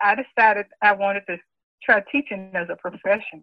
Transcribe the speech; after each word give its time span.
I 0.00 0.14
decided 0.14 0.66
I 0.82 0.92
wanted 0.92 1.24
to 1.28 1.38
try 1.82 2.02
teaching 2.12 2.50
as 2.54 2.68
a 2.70 2.76
profession. 2.76 3.42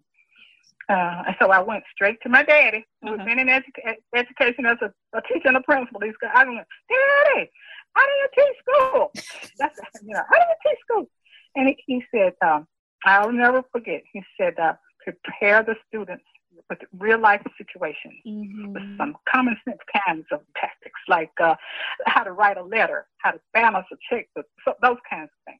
Uh, 0.87 1.23
and 1.27 1.35
so 1.41 1.49
I 1.49 1.59
went 1.59 1.83
straight 1.91 2.21
to 2.21 2.29
my 2.29 2.43
daddy, 2.43 2.85
who 3.01 3.11
was 3.11 3.19
uh-huh. 3.19 3.25
been 3.25 3.39
in 3.39 3.47
edu- 3.47 3.95
education 4.13 4.65
as 4.67 4.77
a, 4.81 4.93
a 5.17 5.21
teacher 5.21 5.47
and 5.47 5.57
a 5.57 5.61
principal. 5.61 6.01
He's 6.01 6.13
got, 6.21 6.35
I 6.35 6.45
went, 6.45 6.67
Daddy, 6.89 7.49
how 7.95 8.05
do 8.05 8.11
you 8.11 8.27
teach 8.35 8.57
school? 8.61 9.11
That's, 9.57 9.79
you 10.03 10.13
know, 10.13 10.21
how 10.29 10.35
do 10.35 10.45
you 10.47 10.71
teach 10.71 10.79
school? 10.81 11.09
And 11.55 11.69
he, 11.69 11.83
he 11.87 12.03
said, 12.13 12.33
um, 12.45 12.67
I'll 13.03 13.31
never 13.31 13.63
forget. 13.71 14.03
He 14.13 14.21
said, 14.39 14.59
uh, 14.59 14.73
prepare 15.03 15.63
the 15.63 15.75
students 15.87 16.23
with 16.69 16.79
real 16.97 17.19
life 17.19 17.41
situations 17.57 18.15
mm-hmm. 18.25 18.73
with 18.73 18.97
some 18.97 19.15
common 19.31 19.57
sense 19.67 19.79
kinds 20.05 20.25
of 20.31 20.41
tactics, 20.59 20.99
like 21.07 21.31
uh, 21.41 21.55
how 22.05 22.23
to 22.23 22.31
write 22.31 22.57
a 22.57 22.63
letter, 22.63 23.07
how 23.17 23.31
to 23.31 23.39
balance 23.53 23.87
a 23.91 23.95
check, 24.09 24.27
those 24.35 24.97
kinds 25.09 25.29
of 25.29 25.39
things. 25.45 25.59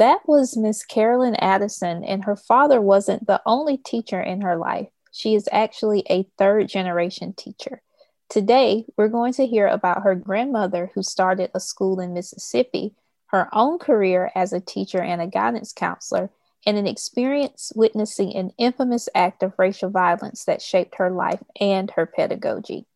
That 0.00 0.26
was 0.26 0.56
Miss 0.56 0.82
Carolyn 0.82 1.34
Addison, 1.34 2.04
and 2.04 2.24
her 2.24 2.34
father 2.34 2.80
wasn't 2.80 3.26
the 3.26 3.42
only 3.44 3.76
teacher 3.76 4.18
in 4.18 4.40
her 4.40 4.56
life. 4.56 4.88
She 5.12 5.34
is 5.34 5.46
actually 5.52 6.06
a 6.08 6.26
third 6.38 6.68
generation 6.68 7.34
teacher. 7.34 7.82
Today, 8.30 8.86
we're 8.96 9.08
going 9.08 9.34
to 9.34 9.46
hear 9.46 9.66
about 9.66 10.02
her 10.02 10.14
grandmother 10.14 10.90
who 10.94 11.02
started 11.02 11.50
a 11.52 11.60
school 11.60 12.00
in 12.00 12.14
Mississippi, 12.14 12.94
her 13.26 13.50
own 13.52 13.78
career 13.78 14.32
as 14.34 14.54
a 14.54 14.60
teacher 14.60 15.02
and 15.02 15.20
a 15.20 15.26
guidance 15.26 15.70
counselor, 15.74 16.30
and 16.64 16.78
an 16.78 16.86
experience 16.86 17.70
witnessing 17.76 18.34
an 18.34 18.52
infamous 18.56 19.06
act 19.14 19.42
of 19.42 19.52
racial 19.58 19.90
violence 19.90 20.46
that 20.46 20.62
shaped 20.62 20.94
her 20.94 21.10
life 21.10 21.42
and 21.60 21.90
her 21.90 22.06
pedagogy. 22.06 22.86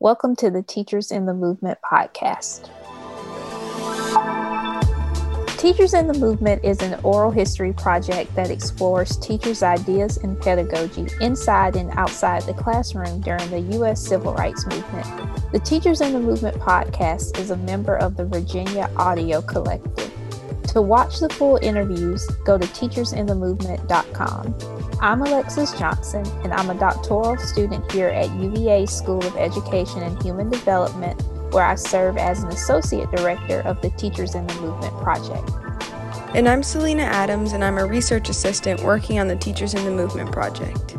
Welcome 0.00 0.34
to 0.36 0.50
the 0.50 0.64
Teachers 0.64 1.12
in 1.12 1.26
the 1.26 1.34
Movement 1.34 1.78
podcast. 1.88 2.68
Teachers 5.62 5.94
in 5.94 6.08
the 6.08 6.18
Movement 6.18 6.64
is 6.64 6.82
an 6.82 6.98
oral 7.04 7.30
history 7.30 7.72
project 7.72 8.34
that 8.34 8.50
explores 8.50 9.16
teachers' 9.18 9.62
ideas 9.62 10.16
and 10.16 10.36
pedagogy 10.40 11.06
inside 11.20 11.76
and 11.76 11.92
outside 11.92 12.42
the 12.42 12.52
classroom 12.52 13.20
during 13.20 13.48
the 13.48 13.60
U.S. 13.76 14.04
Civil 14.04 14.34
Rights 14.34 14.66
Movement. 14.66 15.06
The 15.52 15.60
Teachers 15.60 16.00
in 16.00 16.14
the 16.14 16.18
Movement 16.18 16.56
podcast 16.56 17.38
is 17.38 17.52
a 17.52 17.56
member 17.58 17.96
of 17.96 18.16
the 18.16 18.24
Virginia 18.24 18.90
Audio 18.96 19.40
Collective. 19.40 20.12
To 20.72 20.82
watch 20.82 21.20
the 21.20 21.28
full 21.28 21.60
interviews, 21.62 22.26
go 22.44 22.58
to 22.58 22.66
teachersinthemovement.com. 22.66 24.58
I'm 25.00 25.22
Alexis 25.22 25.78
Johnson, 25.78 26.26
and 26.42 26.52
I'm 26.52 26.70
a 26.70 26.74
doctoral 26.74 27.36
student 27.36 27.92
here 27.92 28.08
at 28.08 28.34
UVA 28.34 28.86
School 28.86 29.24
of 29.24 29.36
Education 29.36 30.02
and 30.02 30.20
Human 30.24 30.50
Development, 30.50 31.22
where 31.52 31.64
I 31.64 31.74
serve 31.74 32.16
as 32.16 32.42
an 32.42 32.48
associate 32.48 33.10
director 33.10 33.60
of 33.60 33.80
the 33.82 33.90
Teachers 33.90 34.34
in 34.34 34.46
the 34.46 34.54
Movement 34.54 34.92
project. 35.02 35.50
And 36.34 36.48
I'm 36.48 36.62
Selena 36.62 37.02
Adams, 37.02 37.52
and 37.52 37.62
I'm 37.62 37.78
a 37.78 37.86
research 37.86 38.28
assistant 38.28 38.82
working 38.82 39.18
on 39.18 39.28
the 39.28 39.36
Teachers 39.36 39.74
in 39.74 39.84
the 39.84 39.90
Movement 39.90 40.32
project. 40.32 40.96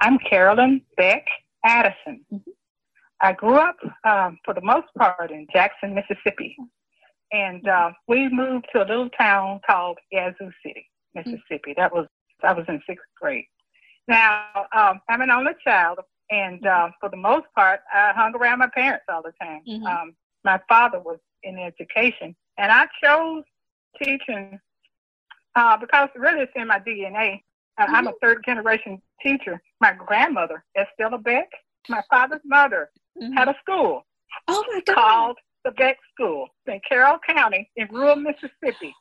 I'm 0.00 0.18
Carolyn 0.18 0.82
Beck 0.96 1.24
Addison. 1.64 2.24
Mm-hmm. 2.32 2.50
I 3.22 3.32
grew 3.32 3.56
up, 3.56 3.76
um, 4.04 4.38
for 4.44 4.54
the 4.54 4.62
most 4.62 4.88
part, 4.96 5.30
in 5.30 5.46
Jackson, 5.52 5.94
Mississippi 5.94 6.56
and 7.32 7.66
uh, 7.68 7.90
we 8.08 8.28
moved 8.28 8.66
to 8.72 8.82
a 8.82 8.86
little 8.86 9.08
town 9.10 9.60
called 9.68 9.98
Yazoo 10.10 10.50
City, 10.64 10.86
Mississippi. 11.14 11.74
That 11.76 11.92
was 11.92 12.06
I 12.42 12.52
was 12.52 12.64
in 12.68 12.80
sixth 12.88 13.04
grade. 13.20 13.44
Now 14.08 14.44
um, 14.76 15.00
I'm 15.08 15.20
an 15.20 15.30
only 15.30 15.52
child, 15.62 15.98
and 16.30 16.64
uh, 16.66 16.90
for 17.00 17.08
the 17.08 17.16
most 17.16 17.46
part, 17.54 17.80
I 17.92 18.12
hung 18.14 18.34
around 18.34 18.60
my 18.60 18.68
parents 18.68 19.04
all 19.08 19.22
the 19.22 19.32
time. 19.42 19.62
Mm-hmm. 19.68 19.86
Um, 19.86 20.14
my 20.44 20.60
father 20.68 21.00
was 21.00 21.18
in 21.42 21.58
education, 21.58 22.34
and 22.58 22.70
I 22.70 22.86
chose 23.02 23.44
teaching 24.02 24.58
uh, 25.56 25.76
because 25.76 26.08
really 26.16 26.40
it's 26.40 26.52
in 26.54 26.68
my 26.68 26.78
DNA. 26.78 27.42
Mm-hmm. 27.78 27.94
I'm 27.94 28.06
a 28.06 28.12
third 28.22 28.42
generation 28.44 29.00
teacher. 29.22 29.60
My 29.80 29.92
grandmother, 29.92 30.64
Estella 30.78 31.18
Beck, 31.18 31.48
my 31.88 32.02
father's 32.10 32.42
mother, 32.44 32.90
mm-hmm. 33.20 33.32
had 33.32 33.48
a 33.48 33.54
school 33.62 34.04
oh 34.48 34.64
my 34.72 34.80
God. 34.86 34.94
called 34.94 35.36
the 35.64 35.70
Beck 35.72 35.98
School 36.14 36.48
in 36.66 36.80
Carroll 36.88 37.18
County 37.26 37.70
in 37.76 37.88
rural 37.90 38.16
Mississippi. 38.16 38.94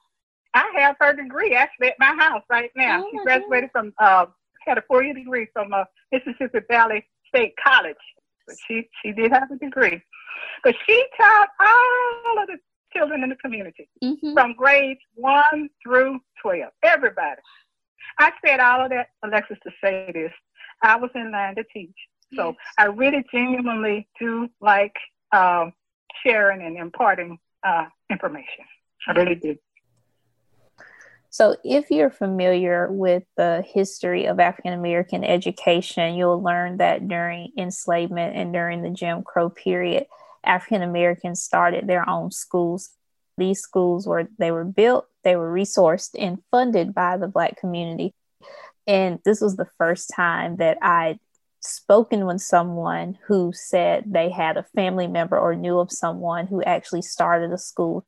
I 0.53 0.71
have 0.77 0.95
her 0.99 1.13
degree 1.13 1.53
actually 1.55 1.89
at 1.89 1.99
my 1.99 2.15
house 2.17 2.43
right 2.49 2.71
now. 2.75 3.03
Oh 3.03 3.09
she 3.11 3.17
graduated 3.23 3.69
God. 3.73 3.81
from, 3.81 3.93
uh, 3.99 4.25
had 4.65 4.77
a 4.77 4.83
four 4.87 5.03
year 5.03 5.13
degree 5.13 5.47
from 5.53 5.73
uh, 5.73 5.83
Mississippi 6.11 6.59
Valley 6.69 7.05
State 7.29 7.53
College. 7.63 7.95
But 8.47 8.55
she, 8.67 8.89
she 9.01 9.11
did 9.11 9.31
have 9.31 9.49
a 9.51 9.55
degree. 9.57 10.01
But 10.63 10.75
she 10.85 11.05
taught 11.17 11.49
all 11.59 12.43
of 12.43 12.47
the 12.47 12.57
children 12.93 13.23
in 13.23 13.29
the 13.29 13.35
community 13.35 13.87
mm-hmm. 14.03 14.33
from 14.33 14.53
grades 14.53 14.99
one 15.15 15.69
through 15.83 16.19
12, 16.41 16.71
everybody. 16.83 17.41
I 18.17 18.31
said 18.45 18.59
all 18.59 18.83
of 18.83 18.89
that, 18.89 19.09
Alexis, 19.23 19.57
to 19.63 19.71
say 19.83 20.11
this. 20.13 20.31
I 20.81 20.97
was 20.97 21.11
in 21.15 21.31
line 21.31 21.55
to 21.55 21.63
teach. 21.73 21.95
So 22.35 22.47
yes. 22.47 22.55
I 22.77 22.85
really 22.85 23.23
genuinely 23.33 24.07
do 24.19 24.49
like 24.61 24.95
um, 25.31 25.73
sharing 26.25 26.65
and 26.65 26.77
imparting 26.77 27.39
uh, 27.63 27.85
information. 28.09 28.65
I 29.07 29.11
really 29.13 29.35
did. 29.35 29.59
So, 31.31 31.55
if 31.63 31.91
you're 31.91 32.09
familiar 32.09 32.91
with 32.91 33.23
the 33.37 33.63
history 33.67 34.25
of 34.25 34.39
African 34.39 34.73
American 34.73 35.23
education, 35.23 36.15
you'll 36.15 36.41
learn 36.41 36.77
that 36.77 37.07
during 37.07 37.51
enslavement 37.57 38.35
and 38.35 38.51
during 38.51 38.81
the 38.81 38.89
Jim 38.89 39.21
Crow 39.23 39.49
period, 39.49 40.05
African 40.43 40.81
Americans 40.81 41.43
started 41.43 41.87
their 41.87 42.07
own 42.09 42.31
schools. 42.31 42.89
These 43.37 43.59
schools 43.59 44.07
were 44.07 44.27
they 44.39 44.51
were 44.51 44.65
built, 44.65 45.05
they 45.23 45.35
were 45.35 45.53
resourced 45.53 46.15
and 46.17 46.39
funded 46.51 46.95
by 46.95 47.17
the 47.17 47.27
Black 47.27 47.59
community. 47.59 48.13
And 48.87 49.19
this 49.23 49.39
was 49.39 49.55
the 49.55 49.69
first 49.77 50.11
time 50.15 50.57
that 50.57 50.79
I 50.81 51.19
spoken 51.61 52.25
with 52.25 52.41
someone 52.41 53.17
who 53.27 53.51
said 53.53 54.05
they 54.07 54.29
had 54.29 54.57
a 54.57 54.65
family 54.75 55.07
member 55.07 55.37
or 55.37 55.55
knew 55.55 55.77
of 55.77 55.91
someone 55.91 56.47
who 56.47 56.63
actually 56.63 57.01
started 57.01 57.51
a 57.51 57.57
school. 57.57 58.05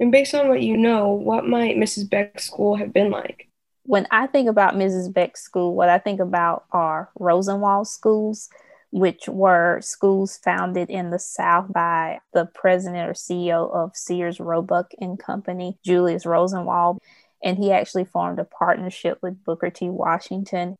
And 0.00 0.10
based 0.10 0.34
on 0.34 0.48
what 0.48 0.62
you 0.62 0.76
know, 0.76 1.08
what 1.08 1.46
might 1.46 1.76
Mrs. 1.76 2.08
Beck's 2.08 2.46
school 2.46 2.76
have 2.76 2.92
been 2.92 3.10
like? 3.10 3.48
When 3.84 4.06
I 4.10 4.26
think 4.26 4.48
about 4.48 4.74
Mrs. 4.74 5.12
Beck's 5.12 5.42
school, 5.42 5.74
what 5.74 5.88
I 5.88 5.98
think 5.98 6.20
about 6.20 6.64
are 6.72 7.10
Rosenwald 7.18 7.86
schools, 7.86 8.48
which 8.90 9.28
were 9.28 9.80
schools 9.82 10.38
founded 10.42 10.90
in 10.90 11.10
the 11.10 11.18
South 11.18 11.72
by 11.72 12.20
the 12.32 12.46
president 12.46 13.08
or 13.08 13.12
CEO 13.12 13.72
of 13.74 13.96
Sears 13.96 14.40
Roebuck 14.40 14.92
and 15.00 15.18
Company, 15.18 15.78
Julius 15.84 16.26
Rosenwald. 16.26 16.98
And 17.42 17.58
he 17.58 17.72
actually 17.72 18.06
formed 18.06 18.38
a 18.38 18.44
partnership 18.44 19.18
with 19.22 19.44
Booker 19.44 19.70
T. 19.70 19.90
Washington 19.90 20.76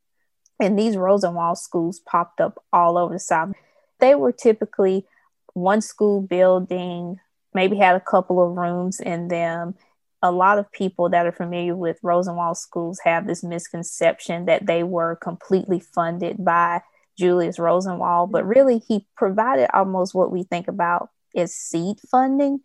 and 0.61 0.79
these 0.79 0.97
Rosenwald 0.97 1.59
schools 1.59 2.01
popped 2.01 2.41
up 2.41 2.63
all 2.73 2.97
over 2.97 3.15
the 3.15 3.19
South. 3.19 3.53
They 4.01 4.15
were 4.15 4.33
typically 4.33 5.07
one 5.53 5.81
school 5.81 6.21
building, 6.21 7.19
maybe 7.55 7.77
had 7.77 7.97
a 7.97 8.01
couple 8.01 8.43
of 8.43 8.57
rooms 8.57 9.01
in 9.01 9.29
them. 9.29 9.75
A 10.23 10.33
lot 10.33 10.59
of 10.59 10.73
people 10.73 11.09
that 11.11 11.27
are 11.27 11.33
familiar 11.33 11.77
with 11.77 11.99
Rosenwald 12.03 12.57
schools 12.57 13.01
have 13.05 13.27
this 13.27 13.43
misconception 13.43 14.47
that 14.47 14.67
they 14.67 14.83
were 14.83 15.17
completely 15.17 15.81
funded 15.81 16.45
by 16.45 16.83
Julius 17.19 17.59
Rosenwald, 17.59 18.33
but 18.33 18.47
really 18.47 18.79
he 18.79 19.07
provided 19.17 19.69
almost 19.75 20.15
what 20.15 20.33
we 20.33 20.43
think 20.43 20.67
about 20.67 21.11
as 21.37 21.55
seed 21.55 21.99
funding 22.11 22.61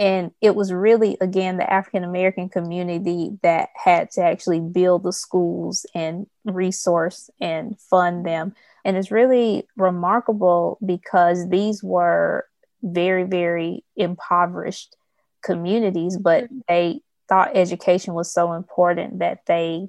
and 0.00 0.32
it 0.40 0.56
was 0.56 0.72
really 0.72 1.16
again 1.20 1.58
the 1.58 1.72
african 1.72 2.02
american 2.02 2.48
community 2.48 3.38
that 3.42 3.68
had 3.76 4.10
to 4.10 4.22
actually 4.22 4.60
build 4.60 5.02
the 5.04 5.12
schools 5.12 5.86
and 5.94 6.26
resource 6.44 7.30
and 7.40 7.78
fund 7.78 8.26
them 8.26 8.54
and 8.84 8.96
it's 8.96 9.10
really 9.10 9.68
remarkable 9.76 10.78
because 10.84 11.48
these 11.50 11.82
were 11.82 12.46
very 12.82 13.24
very 13.24 13.84
impoverished 13.96 14.96
communities 15.42 16.16
but 16.16 16.44
mm-hmm. 16.44 16.58
they 16.68 17.00
thought 17.28 17.56
education 17.56 18.14
was 18.14 18.32
so 18.32 18.52
important 18.52 19.20
that 19.20 19.44
they 19.46 19.88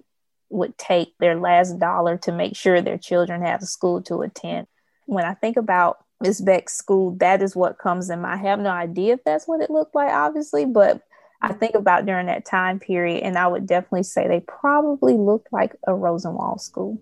would 0.49 0.77
take 0.77 1.13
their 1.19 1.39
last 1.39 1.79
dollar 1.79 2.17
to 2.17 2.31
make 2.31 2.55
sure 2.55 2.81
their 2.81 2.97
children 2.97 3.41
had 3.41 3.61
a 3.61 3.65
school 3.65 4.01
to 4.01 4.21
attend 4.21 4.67
when 5.05 5.25
i 5.25 5.33
think 5.33 5.57
about 5.57 5.97
Miss 6.21 6.39
Beck's 6.39 6.77
school, 6.77 7.15
that 7.15 7.41
is 7.41 7.55
what 7.55 7.79
comes 7.79 8.09
in 8.09 8.21
my. 8.21 8.33
I 8.33 8.37
have 8.37 8.59
no 8.59 8.69
idea 8.69 9.15
if 9.15 9.23
that's 9.23 9.47
what 9.47 9.61
it 9.61 9.71
looked 9.71 9.95
like, 9.95 10.11
obviously, 10.11 10.65
but 10.65 11.01
I 11.41 11.53
think 11.53 11.73
about 11.73 12.05
during 12.05 12.27
that 12.27 12.45
time 12.45 12.79
period, 12.79 13.23
and 13.23 13.37
I 13.37 13.47
would 13.47 13.65
definitely 13.65 14.03
say 14.03 14.27
they 14.27 14.41
probably 14.41 15.15
looked 15.15 15.51
like 15.51 15.75
a 15.87 15.93
Rosenwald 15.95 16.61
school. 16.61 17.01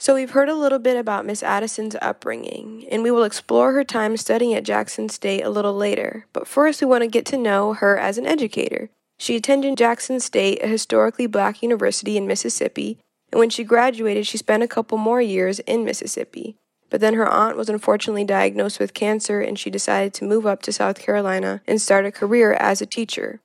So, 0.00 0.14
we've 0.14 0.30
heard 0.30 0.48
a 0.48 0.54
little 0.54 0.78
bit 0.78 0.96
about 0.96 1.26
Miss 1.26 1.42
Addison's 1.42 1.96
upbringing, 2.00 2.86
and 2.90 3.02
we 3.02 3.10
will 3.10 3.24
explore 3.24 3.72
her 3.72 3.82
time 3.82 4.16
studying 4.16 4.54
at 4.54 4.62
Jackson 4.62 5.08
State 5.08 5.42
a 5.42 5.50
little 5.50 5.74
later. 5.74 6.26
But 6.32 6.46
first, 6.46 6.80
we 6.80 6.86
want 6.86 7.02
to 7.02 7.08
get 7.08 7.26
to 7.26 7.36
know 7.36 7.72
her 7.74 7.98
as 7.98 8.16
an 8.16 8.26
educator. 8.26 8.90
She 9.18 9.34
attended 9.34 9.76
Jackson 9.76 10.20
State, 10.20 10.62
a 10.62 10.68
historically 10.68 11.26
black 11.26 11.62
university 11.62 12.16
in 12.16 12.28
Mississippi, 12.28 12.98
and 13.32 13.38
when 13.38 13.50
she 13.50 13.64
graduated, 13.64 14.26
she 14.26 14.38
spent 14.38 14.62
a 14.62 14.68
couple 14.68 14.98
more 14.98 15.20
years 15.20 15.58
in 15.60 15.84
Mississippi. 15.84 16.56
But 16.90 17.00
then 17.00 17.14
her 17.14 17.28
aunt 17.28 17.56
was 17.56 17.68
unfortunately 17.68 18.24
diagnosed 18.24 18.80
with 18.80 18.94
cancer 18.94 19.40
and 19.40 19.58
she 19.58 19.68
decided 19.68 20.14
to 20.14 20.24
move 20.24 20.46
up 20.46 20.62
to 20.62 20.72
South 20.72 20.98
Carolina 20.98 21.60
and 21.66 21.80
start 21.80 22.06
a 22.06 22.12
career 22.12 22.54
as 22.54 22.80
a 22.80 22.86
teacher. 22.86 23.40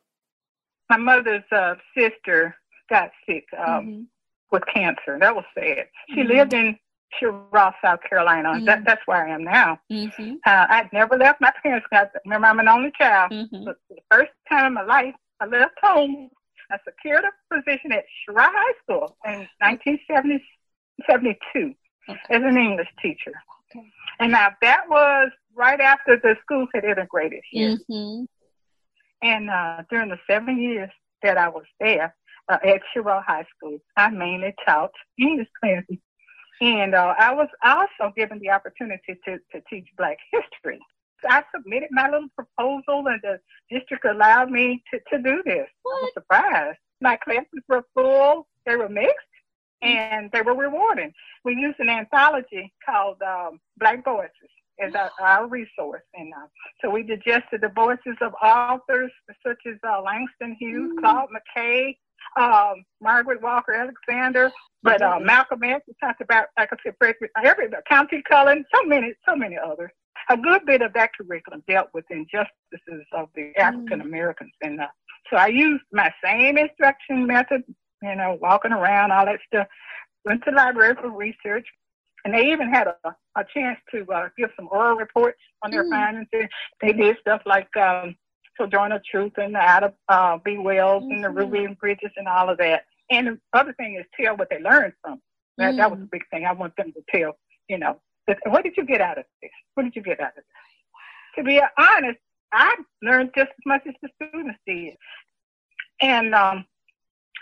My 0.89 0.97
mother's 0.97 1.43
uh, 1.51 1.75
sister 1.97 2.55
got 2.89 3.11
sick 3.25 3.45
um, 3.57 3.65
mm-hmm. 3.67 4.01
With 4.53 4.63
cancer. 4.73 5.17
That 5.19 5.35
was 5.35 5.43
sad. 5.53 5.87
She 6.09 6.21
mm-hmm. 6.21 6.29
lived 6.29 6.53
in 6.53 6.77
Cheraw, 7.19 7.73
South 7.83 7.99
Carolina. 8.07 8.49
Mm-hmm. 8.49 8.65
That, 8.65 8.85
that's 8.85 9.01
where 9.05 9.27
I 9.27 9.33
am 9.33 9.43
now. 9.43 9.79
Mm-hmm. 9.91 10.35
Uh, 10.45 10.65
I'd 10.69 10.93
never 10.93 11.17
left 11.17 11.41
my 11.41 11.51
parents. 11.61 11.85
I 11.91 12.05
remember, 12.23 12.47
I'm 12.47 12.59
an 12.59 12.69
only 12.69 12.91
child. 12.97 13.31
Mm-hmm. 13.31 13.65
But 13.65 13.77
the 13.89 13.97
first 14.09 14.31
time 14.49 14.67
in 14.67 14.73
my 14.75 14.83
life, 14.83 15.15
I 15.41 15.47
left 15.47 15.75
home. 15.81 16.29
I 16.71 16.77
secured 16.87 17.25
a 17.25 17.31
position 17.53 17.91
at 17.91 18.05
Cheraw 18.29 18.47
High 18.49 18.73
School 18.83 19.17
in 19.25 19.45
1972 19.59 21.75
okay. 22.09 22.19
as 22.29 22.41
an 22.43 22.57
English 22.57 22.87
teacher. 23.01 23.33
Okay. 23.69 23.85
And 24.19 24.31
now 24.31 24.51
that 24.61 24.87
was 24.89 25.29
right 25.55 25.81
after 25.81 26.17
the 26.17 26.35
schools 26.41 26.69
had 26.73 26.85
integrated 26.85 27.41
here. 27.49 27.77
Mm-hmm. 27.89 28.23
And 29.23 29.49
uh, 29.49 29.81
during 29.89 30.09
the 30.09 30.19
seven 30.29 30.59
years 30.59 30.91
that 31.21 31.37
I 31.37 31.49
was 31.49 31.65
there 31.79 32.15
uh, 32.49 32.57
at 32.63 32.81
Cheraw 32.95 33.23
High 33.25 33.45
School, 33.55 33.79
I 33.97 34.09
mainly 34.09 34.53
taught 34.65 34.91
English 35.19 35.47
classes. 35.61 35.97
And 36.61 36.95
uh, 36.95 37.15
I 37.17 37.33
was 37.33 37.49
also 37.63 38.13
given 38.15 38.39
the 38.39 38.51
opportunity 38.51 39.17
to, 39.25 39.37
to 39.51 39.61
teach 39.69 39.87
Black 39.97 40.17
history. 40.31 40.79
I 41.29 41.43
submitted 41.55 41.89
my 41.91 42.09
little 42.09 42.29
proposal, 42.35 43.07
and 43.07 43.19
the 43.21 43.39
district 43.69 44.05
allowed 44.05 44.51
me 44.51 44.83
to, 44.93 44.99
to 45.11 45.23
do 45.23 45.41
this. 45.45 45.67
What? 45.83 45.93
I 45.93 46.01
was 46.01 46.11
surprised. 46.13 46.79
My 47.01 47.17
classes 47.17 47.63
were 47.67 47.83
full, 47.93 48.47
they 48.65 48.75
were 48.75 48.89
mixed, 48.89 49.15
and 49.81 50.29
they 50.31 50.41
were 50.41 50.55
rewarding. 50.55 51.13
We 51.43 51.55
used 51.55 51.79
an 51.79 51.89
anthology 51.89 52.73
called 52.85 53.21
um, 53.21 53.59
Black 53.77 54.03
Voices 54.03 54.31
as 54.81 54.93
our, 54.95 55.11
our 55.21 55.47
resource. 55.47 56.03
And 56.13 56.33
uh, 56.33 56.47
so 56.81 56.89
we 56.89 57.03
digested 57.03 57.61
the 57.61 57.71
voices 57.75 58.17
of 58.21 58.33
authors 58.41 59.11
such 59.45 59.59
as 59.67 59.75
uh, 59.87 60.01
Langston 60.01 60.55
Hughes, 60.59 60.93
mm. 60.95 60.99
Claude 60.99 61.29
McKay, 61.29 61.97
um, 62.39 62.83
Margaret 63.01 63.41
Walker 63.41 63.73
Alexander, 63.73 64.51
but 64.81 65.01
uh, 65.01 65.19
Malcolm 65.19 65.63
X. 65.63 65.83
We 65.87 65.93
talked 66.01 66.21
about, 66.21 66.47
like 66.57 66.69
I 66.71 66.75
said, 66.83 66.95
Frederick, 66.97 67.31
every 67.43 67.69
Countee 67.91 68.23
Cullen, 68.29 68.65
so 68.73 68.83
many, 68.83 69.13
so 69.27 69.35
many 69.35 69.57
others. 69.57 69.91
A 70.29 70.37
good 70.37 70.65
bit 70.65 70.81
of 70.81 70.93
that 70.93 71.11
curriculum 71.19 71.63
dealt 71.67 71.89
with 71.93 72.05
injustices 72.09 73.05
of 73.13 73.29
the 73.35 73.53
mm. 73.57 73.57
African 73.57 74.01
Americans, 74.01 74.53
and 74.61 74.79
uh, 74.79 74.87
so 75.29 75.37
I 75.37 75.47
used 75.47 75.83
my 75.91 76.13
same 76.23 76.57
instruction 76.57 77.27
method. 77.27 77.63
You 78.01 78.15
know, 78.15 78.37
walking 78.41 78.73
around, 78.73 79.11
all 79.11 79.25
that 79.25 79.39
stuff. 79.47 79.67
Went 80.25 80.43
to 80.45 80.51
the 80.51 80.57
library 80.57 80.95
for 80.95 81.09
research, 81.09 81.67
and 82.23 82.33
they 82.33 82.51
even 82.51 82.69
had 82.69 82.87
a, 82.87 83.15
a 83.37 83.43
chance 83.53 83.77
to 83.91 84.05
uh, 84.13 84.29
give 84.37 84.49
some 84.55 84.69
oral 84.71 84.95
reports 84.95 85.39
on 85.63 85.71
their 85.71 85.85
mm. 85.85 85.89
findings. 85.89 86.27
They 86.81 86.93
did 86.93 87.17
stuff 87.19 87.41
like 87.45 87.75
um, 87.75 88.15
Sojourner 88.57 89.01
Truth 89.09 89.33
and 89.37 89.55
the 89.55 89.63
Ida 89.63 89.93
uh, 90.09 90.37
B. 90.43 90.57
Wells 90.57 91.03
mm-hmm. 91.03 91.13
and 91.13 91.23
the 91.23 91.27
mm-hmm. 91.29 91.37
Ruby 91.37 91.65
and 91.65 91.77
Bridges 91.77 92.11
and 92.17 92.27
all 92.27 92.49
of 92.49 92.57
that. 92.59 92.85
And 93.09 93.27
the 93.27 93.39
other 93.53 93.73
thing 93.73 93.95
is 93.99 94.05
tell 94.19 94.37
what 94.37 94.49
they 94.49 94.59
learned 94.59 94.93
from. 95.01 95.21
That, 95.57 95.73
mm. 95.73 95.77
that 95.77 95.91
was 95.91 95.99
a 95.99 96.03
mm. 96.03 96.11
big 96.11 96.23
thing. 96.31 96.45
I 96.45 96.53
want 96.53 96.75
them 96.77 96.93
to 96.93 97.03
tell, 97.15 97.37
you 97.67 97.77
know, 97.77 97.99
what 98.45 98.63
did 98.63 98.75
you 98.77 98.85
get 98.85 99.01
out 99.01 99.17
of 99.17 99.25
this? 99.41 99.51
What 99.75 99.83
did 99.83 99.95
you 99.95 100.01
get 100.01 100.19
out 100.19 100.29
of 100.29 100.35
this? 100.35 100.45
To 101.35 101.43
be 101.43 101.61
honest, 101.77 102.19
I 102.51 102.75
learned 103.01 103.31
just 103.35 103.49
as 103.49 103.65
much 103.65 103.81
as 103.87 103.93
the 104.01 104.09
students 104.15 104.57
did. 104.65 104.95
And 106.01 106.33
um, 106.33 106.65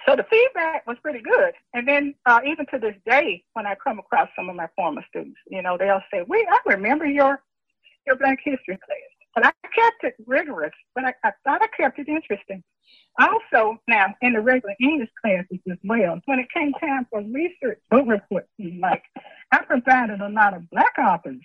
so 0.05 0.15
the 0.15 0.25
feedback 0.29 0.85
was 0.87 0.97
pretty 1.01 1.21
good. 1.21 1.53
And 1.73 1.87
then 1.87 2.15
uh, 2.25 2.39
even 2.45 2.65
to 2.67 2.79
this 2.79 2.95
day, 3.05 3.43
when 3.53 3.67
I 3.67 3.75
come 3.75 3.99
across 3.99 4.29
some 4.35 4.49
of 4.49 4.55
my 4.55 4.67
former 4.75 5.03
students, 5.09 5.39
you 5.47 5.61
know, 5.61 5.77
they'll 5.77 6.03
say, 6.11 6.23
"Wait, 6.27 6.45
I 6.49 6.59
remember 6.65 7.05
your 7.05 7.41
your 8.07 8.15
Black 8.15 8.39
History 8.43 8.77
class." 8.77 9.10
But 9.33 9.45
I 9.45 9.51
kept 9.73 10.03
it 10.03 10.15
rigorous, 10.25 10.73
but 10.93 11.05
I, 11.05 11.13
I 11.23 11.31
thought 11.43 11.61
I 11.61 11.67
kept 11.75 11.99
it 11.99 12.07
interesting. 12.07 12.63
Also, 13.19 13.77
now 13.87 14.07
in 14.21 14.33
the 14.33 14.41
regular 14.41 14.75
English 14.81 15.09
classes 15.21 15.59
as 15.69 15.77
well, 15.83 16.19
when 16.25 16.39
it 16.39 16.47
came 16.53 16.73
time 16.73 17.07
for 17.09 17.21
research 17.21 17.79
book 17.89 18.05
reports, 18.07 18.49
like 18.79 19.03
I 19.51 19.59
provided 19.59 20.21
a 20.21 20.29
lot 20.29 20.53
of 20.53 20.69
Black 20.69 20.93
authors 20.97 21.41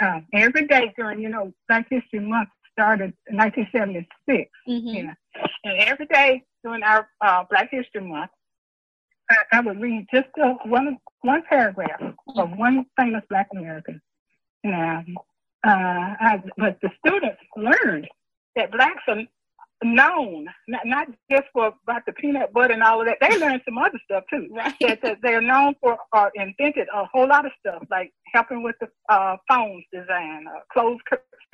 uh, 0.00 0.20
every 0.32 0.66
day 0.66 0.92
during, 0.96 1.20
you 1.20 1.28
know, 1.28 1.52
Black 1.68 1.86
History 1.90 2.20
Month 2.20 2.48
started 2.72 3.12
in 3.28 3.36
1976. 3.36 4.50
Mm-hmm. 4.68 4.86
You 4.88 5.02
know, 5.04 5.14
and 5.64 5.80
every 5.80 6.06
day 6.06 6.42
during 6.62 6.82
our 6.82 7.08
uh, 7.20 7.44
Black 7.50 7.70
History 7.70 8.02
Month, 8.02 8.30
I, 9.30 9.36
I 9.52 9.60
would 9.60 9.80
read 9.80 10.06
just 10.12 10.28
uh, 10.42 10.54
one 10.66 10.98
one 11.22 11.42
paragraph 11.48 12.00
of 12.36 12.50
one 12.56 12.84
famous 12.98 13.22
Black 13.30 13.48
American. 13.52 14.00
Now, 14.62 15.02
uh, 15.66 16.14
I, 16.20 16.42
but 16.56 16.78
the 16.82 16.90
students 17.04 17.40
learned 17.56 18.08
that 18.56 18.70
blacks 18.70 19.02
are 19.08 19.22
known, 19.82 20.46
not, 20.68 20.82
not 20.86 21.08
just 21.30 21.44
for 21.52 21.72
about 21.86 22.02
the 22.06 22.12
peanut 22.12 22.52
butter 22.52 22.72
and 22.72 22.82
all 22.82 23.00
of 23.00 23.06
that. 23.06 23.18
They 23.20 23.38
learned 23.38 23.62
some 23.64 23.78
other 23.78 24.00
stuff 24.04 24.24
too. 24.30 24.48
Right. 24.50 24.74
That, 24.80 25.02
that 25.02 25.18
they're 25.22 25.40
known 25.40 25.74
for 25.80 25.98
or 26.12 26.30
invented 26.34 26.88
a 26.94 27.04
whole 27.12 27.28
lot 27.28 27.46
of 27.46 27.52
stuff, 27.60 27.82
like 27.90 28.12
helping 28.32 28.62
with 28.62 28.76
the 28.80 28.88
uh, 29.08 29.36
phones 29.48 29.84
design, 29.92 30.46
uh, 30.48 30.60
closed 30.72 31.02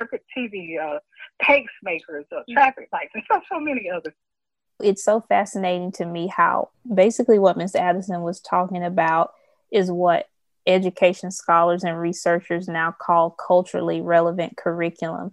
circuit 0.01 0.23
TV, 0.35 0.75
uh, 0.81 0.99
pacemakers, 1.43 2.25
uh, 2.35 2.41
traffic 2.51 2.89
lights, 2.93 3.11
and 3.13 3.23
so 3.31 3.41
so 3.51 3.59
many 3.59 3.89
others. 3.89 4.13
It's 4.81 5.03
so 5.03 5.21
fascinating 5.21 5.91
to 5.93 6.05
me 6.05 6.27
how 6.27 6.69
basically 6.91 7.37
what 7.37 7.57
Miss 7.57 7.75
Addison 7.75 8.21
was 8.21 8.39
talking 8.39 8.83
about 8.83 9.31
is 9.71 9.91
what 9.91 10.25
education 10.67 11.31
scholars 11.31 11.83
and 11.83 11.99
researchers 11.99 12.67
now 12.67 12.95
call 12.99 13.31
culturally 13.31 14.01
relevant 14.01 14.57
curriculum. 14.57 15.31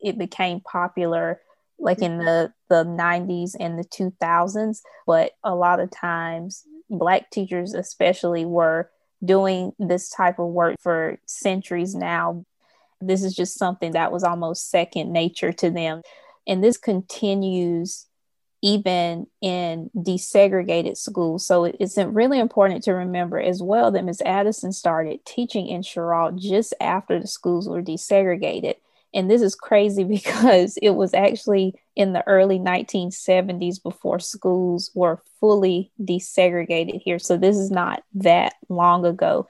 It 0.00 0.18
became 0.18 0.60
popular 0.60 1.40
like 1.78 2.02
in 2.02 2.18
the, 2.18 2.52
the 2.68 2.84
90s 2.84 3.52
and 3.58 3.78
the 3.78 3.84
2000s, 3.84 4.80
but 5.06 5.32
a 5.44 5.54
lot 5.54 5.80
of 5.80 5.90
times, 5.90 6.64
Black 6.90 7.30
teachers, 7.30 7.74
especially, 7.74 8.44
were 8.44 8.90
doing 9.24 9.72
this 9.78 10.08
type 10.08 10.38
of 10.38 10.48
work 10.48 10.76
for 10.80 11.18
centuries 11.26 11.94
now. 11.94 12.44
This 13.00 13.22
is 13.22 13.34
just 13.34 13.58
something 13.58 13.92
that 13.92 14.10
was 14.10 14.24
almost 14.24 14.70
second 14.70 15.12
nature 15.12 15.52
to 15.52 15.70
them. 15.70 16.02
And 16.46 16.64
this 16.64 16.78
continues 16.78 18.07
even 18.62 19.26
in 19.40 19.90
desegregated 19.96 20.96
schools. 20.96 21.46
So 21.46 21.64
it's 21.64 21.96
really 21.96 22.40
important 22.40 22.82
to 22.84 22.92
remember 22.92 23.38
as 23.38 23.62
well 23.62 23.90
that 23.92 24.04
Ms. 24.04 24.22
Addison 24.26 24.72
started 24.72 25.24
teaching 25.24 25.68
in 25.68 25.82
Cheraw 25.82 26.36
just 26.36 26.74
after 26.80 27.20
the 27.20 27.26
schools 27.26 27.68
were 27.68 27.82
desegregated. 27.82 28.74
And 29.14 29.30
this 29.30 29.42
is 29.42 29.54
crazy 29.54 30.04
because 30.16 30.76
it 30.78 30.90
was 30.90 31.14
actually 31.14 31.74
in 31.94 32.12
the 32.12 32.26
early 32.26 32.58
1970s 32.58 33.82
before 33.82 34.18
schools 34.18 34.90
were 34.94 35.22
fully 35.40 35.90
desegregated 36.00 37.00
here. 37.02 37.18
So 37.18 37.36
this 37.36 37.56
is 37.56 37.70
not 37.70 38.02
that 38.14 38.54
long 38.68 39.04
ago. 39.04 39.46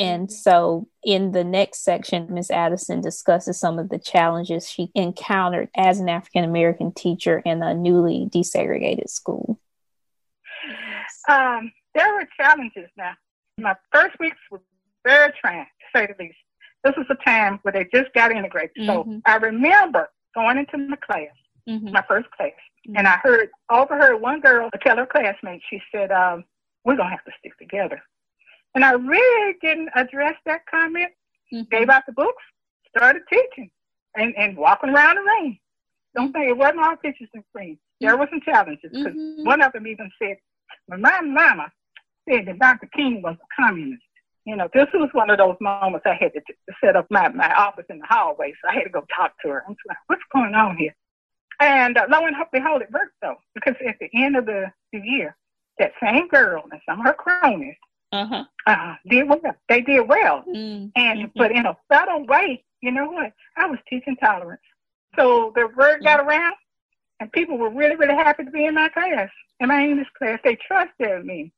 And 0.00 0.28
mm-hmm. 0.28 0.32
so 0.32 0.88
in 1.04 1.32
the 1.32 1.44
next 1.44 1.84
section, 1.84 2.26
Ms. 2.32 2.50
Addison 2.50 3.02
discusses 3.02 3.60
some 3.60 3.78
of 3.78 3.90
the 3.90 3.98
challenges 3.98 4.68
she 4.68 4.90
encountered 4.94 5.68
as 5.76 6.00
an 6.00 6.08
African 6.08 6.42
American 6.42 6.92
teacher 6.92 7.40
in 7.44 7.62
a 7.62 7.74
newly 7.74 8.26
desegregated 8.32 9.10
school. 9.10 9.60
Um, 11.28 11.70
there 11.94 12.12
were 12.14 12.26
challenges 12.36 12.88
now. 12.96 13.12
My 13.58 13.76
first 13.92 14.18
weeks 14.18 14.38
were 14.50 14.62
very 15.04 15.32
trying, 15.38 15.66
to 15.66 15.98
say 15.98 16.06
the 16.06 16.24
least. 16.24 16.38
This 16.82 16.94
was 16.96 17.06
a 17.10 17.24
time 17.24 17.58
where 17.62 17.72
they 17.72 17.86
just 17.92 18.12
got 18.14 18.32
integrated. 18.32 18.70
Mm-hmm. 18.78 18.86
So 18.86 19.20
I 19.26 19.36
remember 19.36 20.08
going 20.34 20.56
into 20.56 20.78
my 20.78 20.96
class, 20.96 21.28
mm-hmm. 21.68 21.92
my 21.92 22.02
first 22.08 22.30
class, 22.30 22.52
mm-hmm. 22.88 22.96
and 22.96 23.06
I 23.06 23.18
heard, 23.22 23.50
overheard 23.70 24.18
one 24.18 24.40
girl 24.40 24.70
tell 24.82 24.96
her 24.96 25.04
classmate, 25.04 25.60
she 25.68 25.82
said, 25.92 26.10
um, 26.10 26.44
we're 26.84 26.96
going 26.96 27.10
to 27.10 27.16
have 27.16 27.24
to 27.26 27.32
stick 27.38 27.58
together. 27.58 28.02
And 28.74 28.84
I 28.84 28.92
really 28.92 29.56
didn't 29.60 29.90
address 29.94 30.34
that 30.46 30.62
comment. 30.70 31.10
Mm-hmm. 31.52 31.76
Gave 31.76 31.88
out 31.88 32.04
the 32.06 32.12
books, 32.12 32.42
started 32.96 33.22
teaching, 33.28 33.70
and, 34.14 34.32
and 34.36 34.56
walking 34.56 34.90
around 34.90 35.16
the 35.16 35.22
room. 35.22 35.58
Don't 36.14 36.32
think 36.32 36.48
it 36.48 36.56
wasn't 36.56 36.80
all 36.80 36.96
pictures 36.96 37.28
and 37.34 37.42
screens. 37.50 37.78
There 38.00 38.16
were 38.16 38.28
some 38.30 38.40
challenges 38.40 38.90
because 38.92 39.12
mm-hmm. 39.12 39.44
one 39.44 39.60
of 39.62 39.72
them 39.72 39.86
even 39.86 40.10
said, 40.22 40.36
"When 40.86 41.00
my 41.00 41.20
mama 41.20 41.72
said 42.28 42.46
that 42.46 42.58
Dr. 42.58 42.88
King 42.94 43.20
was 43.22 43.36
a 43.36 43.62
communist." 43.62 44.02
You 44.46 44.56
know, 44.56 44.68
this 44.72 44.86
was 44.94 45.10
one 45.12 45.28
of 45.28 45.38
those 45.38 45.56
moments 45.60 46.06
I 46.06 46.14
had 46.18 46.32
to, 46.32 46.40
to 46.40 46.74
set 46.82 46.96
up 46.96 47.06
my, 47.10 47.28
my 47.28 47.52
office 47.54 47.84
in 47.90 47.98
the 47.98 48.06
hallway, 48.08 48.52
so 48.52 48.70
I 48.70 48.74
had 48.74 48.84
to 48.84 48.90
go 48.90 49.04
talk 49.14 49.32
to 49.42 49.48
her. 49.48 49.64
I'm 49.66 49.76
like, 49.86 49.98
"What's 50.06 50.22
going 50.32 50.54
on 50.54 50.76
here?" 50.76 50.94
And 51.60 51.98
uh, 51.98 52.06
lo 52.08 52.26
and 52.26 52.36
behold, 52.52 52.82
it 52.82 52.90
worked 52.90 53.16
though, 53.20 53.36
because 53.54 53.74
at 53.86 53.96
the 54.00 54.08
end 54.14 54.36
of 54.36 54.46
the, 54.46 54.72
the 54.92 55.00
year, 55.00 55.36
that 55.78 55.92
same 56.02 56.28
girl 56.28 56.64
and 56.72 56.80
some 56.88 57.00
of 57.00 57.06
her 57.06 57.12
cronies 57.12 57.76
uh-huh. 58.12 58.44
uh, 58.66 58.94
did 59.08 59.28
well. 59.28 59.40
They 59.68 59.80
did 59.82 60.08
well. 60.08 60.44
Mm-hmm. 60.48 60.88
And 60.96 61.30
but 61.34 61.52
in 61.52 61.66
a 61.66 61.76
subtle 61.92 62.26
way, 62.26 62.64
you 62.80 62.90
know 62.90 63.10
what? 63.10 63.32
I 63.56 63.66
was 63.66 63.78
teaching 63.88 64.16
tolerance. 64.16 64.62
So 65.16 65.52
the 65.54 65.68
word 65.76 66.02
got 66.02 66.20
around 66.20 66.54
and 67.20 67.30
people 67.32 67.58
were 67.58 67.70
really, 67.70 67.96
really 67.96 68.14
happy 68.14 68.44
to 68.44 68.50
be 68.50 68.64
in 68.64 68.74
my 68.74 68.88
class, 68.88 69.30
in 69.60 69.68
my 69.68 69.82
English 69.82 70.08
class. 70.18 70.40
They 70.42 70.56
trusted 70.56 71.24
me. 71.24 71.52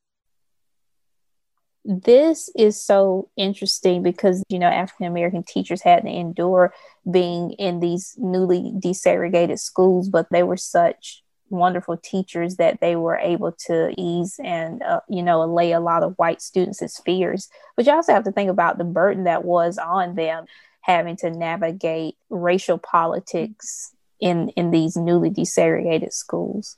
this 1.84 2.48
is 2.56 2.80
so 2.80 3.28
interesting 3.36 4.02
because 4.02 4.44
you 4.48 4.58
know 4.58 4.68
African 4.68 5.06
American 5.06 5.42
teachers 5.42 5.82
had 5.82 6.02
to 6.02 6.08
endure 6.08 6.72
being 7.10 7.52
in 7.52 7.80
these 7.80 8.14
newly 8.18 8.72
desegregated 8.76 9.58
schools, 9.58 10.08
but 10.08 10.26
they 10.30 10.42
were 10.42 10.56
such 10.56 11.21
wonderful 11.52 11.96
teachers 11.96 12.56
that 12.56 12.80
they 12.80 12.96
were 12.96 13.16
able 13.16 13.52
to 13.66 13.94
ease 13.96 14.40
and 14.42 14.82
uh, 14.82 15.00
you 15.08 15.22
know 15.22 15.42
allay 15.42 15.72
a 15.72 15.80
lot 15.80 16.02
of 16.02 16.14
white 16.16 16.42
students' 16.42 17.00
fears. 17.04 17.48
But 17.76 17.86
you 17.86 17.92
also 17.92 18.12
have 18.12 18.24
to 18.24 18.32
think 18.32 18.50
about 18.50 18.78
the 18.78 18.84
burden 18.84 19.24
that 19.24 19.44
was 19.44 19.78
on 19.78 20.16
them 20.16 20.46
having 20.80 21.16
to 21.16 21.30
navigate 21.30 22.16
racial 22.30 22.78
politics 22.78 23.94
in 24.20 24.48
in 24.50 24.70
these 24.70 24.96
newly 24.96 25.30
desegregated 25.30 26.12
schools. 26.12 26.76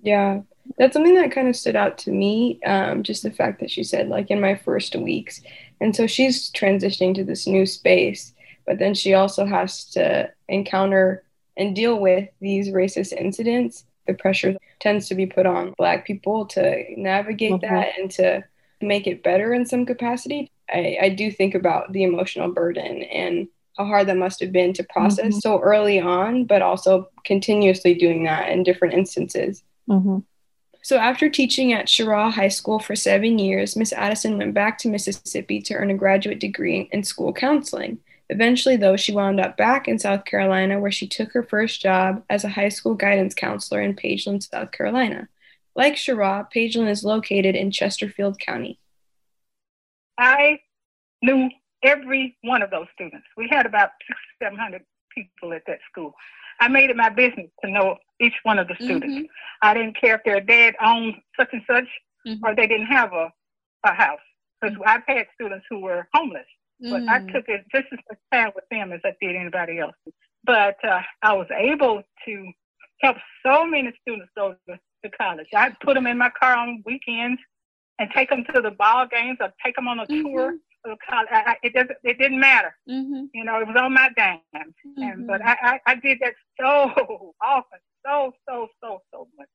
Yeah, 0.00 0.40
that's 0.78 0.92
something 0.92 1.14
that 1.14 1.32
kind 1.32 1.48
of 1.48 1.56
stood 1.56 1.76
out 1.76 1.98
to 1.98 2.10
me. 2.10 2.60
Um, 2.64 3.02
just 3.02 3.22
the 3.22 3.30
fact 3.30 3.60
that 3.60 3.70
she 3.70 3.84
said, 3.84 4.08
like, 4.08 4.30
in 4.30 4.40
my 4.40 4.54
first 4.54 4.96
weeks. 4.96 5.40
And 5.80 5.94
so 5.94 6.06
she's 6.06 6.50
transitioning 6.50 7.14
to 7.16 7.24
this 7.24 7.46
new 7.46 7.66
space, 7.66 8.32
but 8.66 8.78
then 8.78 8.94
she 8.94 9.14
also 9.14 9.44
has 9.44 9.84
to 9.90 10.30
encounter 10.48 11.24
and 11.56 11.76
deal 11.76 11.98
with 11.98 12.28
these 12.40 12.68
racist 12.68 13.12
incidents. 13.12 13.84
The 14.06 14.14
pressure 14.14 14.56
tends 14.80 15.08
to 15.08 15.14
be 15.14 15.26
put 15.26 15.46
on 15.46 15.74
Black 15.78 16.06
people 16.06 16.46
to 16.46 16.84
navigate 16.96 17.52
mm-hmm. 17.52 17.74
that 17.74 17.98
and 17.98 18.10
to 18.12 18.44
make 18.80 19.06
it 19.06 19.22
better 19.22 19.54
in 19.54 19.64
some 19.64 19.86
capacity. 19.86 20.50
I, 20.68 20.98
I 21.02 21.08
do 21.10 21.30
think 21.30 21.54
about 21.54 21.92
the 21.92 22.02
emotional 22.02 22.52
burden 22.52 23.02
and 23.02 23.48
how 23.76 23.86
hard 23.86 24.08
that 24.08 24.16
must 24.16 24.40
have 24.40 24.52
been 24.52 24.72
to 24.74 24.84
process 24.84 25.26
mm-hmm. 25.26 25.38
so 25.38 25.60
early 25.60 26.00
on, 26.00 26.44
but 26.44 26.62
also 26.62 27.08
continuously 27.24 27.94
doing 27.94 28.24
that 28.24 28.48
in 28.48 28.62
different 28.62 28.94
instances. 28.94 29.62
Mm-hmm. 29.88 30.18
So, 30.84 30.98
after 30.98 31.30
teaching 31.30 31.72
at 31.72 31.86
Cheraw 31.86 32.32
High 32.32 32.48
School 32.48 32.80
for 32.80 32.96
seven 32.96 33.38
years, 33.38 33.76
Miss 33.76 33.92
Addison 33.92 34.36
went 34.36 34.52
back 34.52 34.78
to 34.78 34.88
Mississippi 34.88 35.60
to 35.62 35.74
earn 35.74 35.90
a 35.90 35.94
graduate 35.94 36.40
degree 36.40 36.88
in 36.92 37.04
school 37.04 37.32
counseling. 37.32 37.98
Eventually, 38.32 38.76
though, 38.76 38.96
she 38.96 39.12
wound 39.12 39.38
up 39.38 39.58
back 39.58 39.86
in 39.86 39.98
South 39.98 40.24
Carolina, 40.24 40.80
where 40.80 40.90
she 40.90 41.06
took 41.06 41.32
her 41.32 41.42
first 41.42 41.82
job 41.82 42.24
as 42.30 42.44
a 42.44 42.48
high 42.48 42.70
school 42.70 42.94
guidance 42.94 43.34
counselor 43.34 43.82
in 43.82 43.94
Pageland, 43.94 44.48
South 44.48 44.72
Carolina. 44.72 45.28
Like 45.76 45.96
Cheraw, 45.96 46.48
Pageland 46.50 46.88
is 46.88 47.04
located 47.04 47.54
in 47.54 47.70
Chesterfield 47.70 48.38
County. 48.38 48.78
I 50.16 50.60
knew 51.20 51.50
every 51.82 52.38
one 52.42 52.62
of 52.62 52.70
those 52.70 52.86
students. 52.94 53.26
We 53.36 53.48
had 53.50 53.66
about 53.66 53.90
six, 54.06 54.18
seven 54.42 54.58
hundred 54.58 54.82
people 55.14 55.52
at 55.52 55.64
that 55.66 55.80
school. 55.90 56.14
I 56.58 56.68
made 56.68 56.88
it 56.88 56.96
my 56.96 57.10
business 57.10 57.50
to 57.62 57.70
know 57.70 57.98
each 58.18 58.34
one 58.44 58.58
of 58.58 58.66
the 58.66 58.76
students. 58.76 59.14
Mm-hmm. 59.14 59.24
I 59.60 59.74
didn't 59.74 60.00
care 60.00 60.14
if 60.14 60.24
their 60.24 60.40
dad 60.40 60.74
owned 60.80 61.16
such 61.38 61.50
and 61.52 61.62
such 61.66 61.88
mm-hmm. 62.26 62.42
or 62.44 62.54
they 62.54 62.66
didn't 62.66 62.86
have 62.86 63.12
a, 63.12 63.30
a 63.84 63.92
house. 63.92 64.20
Because 64.60 64.76
mm-hmm. 64.76 64.88
I've 64.88 65.02
had 65.06 65.26
students 65.34 65.66
who 65.68 65.80
were 65.80 66.08
homeless, 66.14 66.46
but 66.90 67.02
I 67.08 67.20
mm. 67.20 67.32
took 67.32 67.44
it 67.48 67.64
just 67.74 67.86
as 67.92 67.98
much 68.08 68.18
time 68.32 68.52
with 68.54 68.64
them 68.70 68.92
as 68.92 69.00
I 69.04 69.12
did 69.20 69.36
anybody 69.36 69.78
else. 69.78 69.94
But 70.44 70.76
uh, 70.84 71.00
I 71.22 71.32
was 71.34 71.46
able 71.56 72.02
to 72.26 72.52
help 73.00 73.16
so 73.44 73.64
many 73.64 73.92
students 74.02 74.30
go 74.36 74.54
to, 74.68 74.78
to 75.04 75.10
college. 75.10 75.46
I 75.54 75.70
put 75.84 75.94
them 75.94 76.06
in 76.06 76.18
my 76.18 76.30
car 76.40 76.56
on 76.56 76.82
weekends 76.84 77.40
and 77.98 78.10
take 78.14 78.30
them 78.30 78.44
to 78.54 78.60
the 78.60 78.72
ball 78.72 79.06
games 79.06 79.38
or 79.40 79.52
take 79.64 79.76
them 79.76 79.88
on 79.88 80.00
a 80.00 80.06
tour 80.06 80.54
of 80.84 80.98
I, 81.08 81.56
it 81.62 81.74
doesn't. 81.74 81.96
It 82.02 82.18
didn't 82.18 82.40
matter. 82.40 82.74
Mm-hmm. 82.88 83.24
You 83.34 83.44
know, 83.44 83.60
it 83.60 83.66
was 83.66 83.76
on 83.78 83.94
my 83.94 84.08
dime. 84.16 84.40
Mm-hmm. 84.56 85.02
And 85.02 85.26
but 85.26 85.40
I, 85.44 85.56
I, 85.62 85.80
I 85.86 85.94
did 85.96 86.18
that 86.20 86.34
so 86.60 87.34
often, 87.42 87.78
so 88.04 88.32
so 88.48 88.68
so 88.82 89.02
so 89.12 89.28
much. 89.38 89.48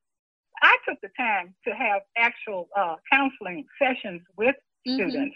I 0.61 0.77
took 0.87 0.99
the 1.01 1.09
time 1.17 1.53
to 1.67 1.75
have 1.75 2.01
actual 2.17 2.69
uh, 2.77 2.95
counseling 3.11 3.65
sessions 3.81 4.21
with 4.37 4.55
mm-hmm. 4.87 4.95
students. 4.95 5.35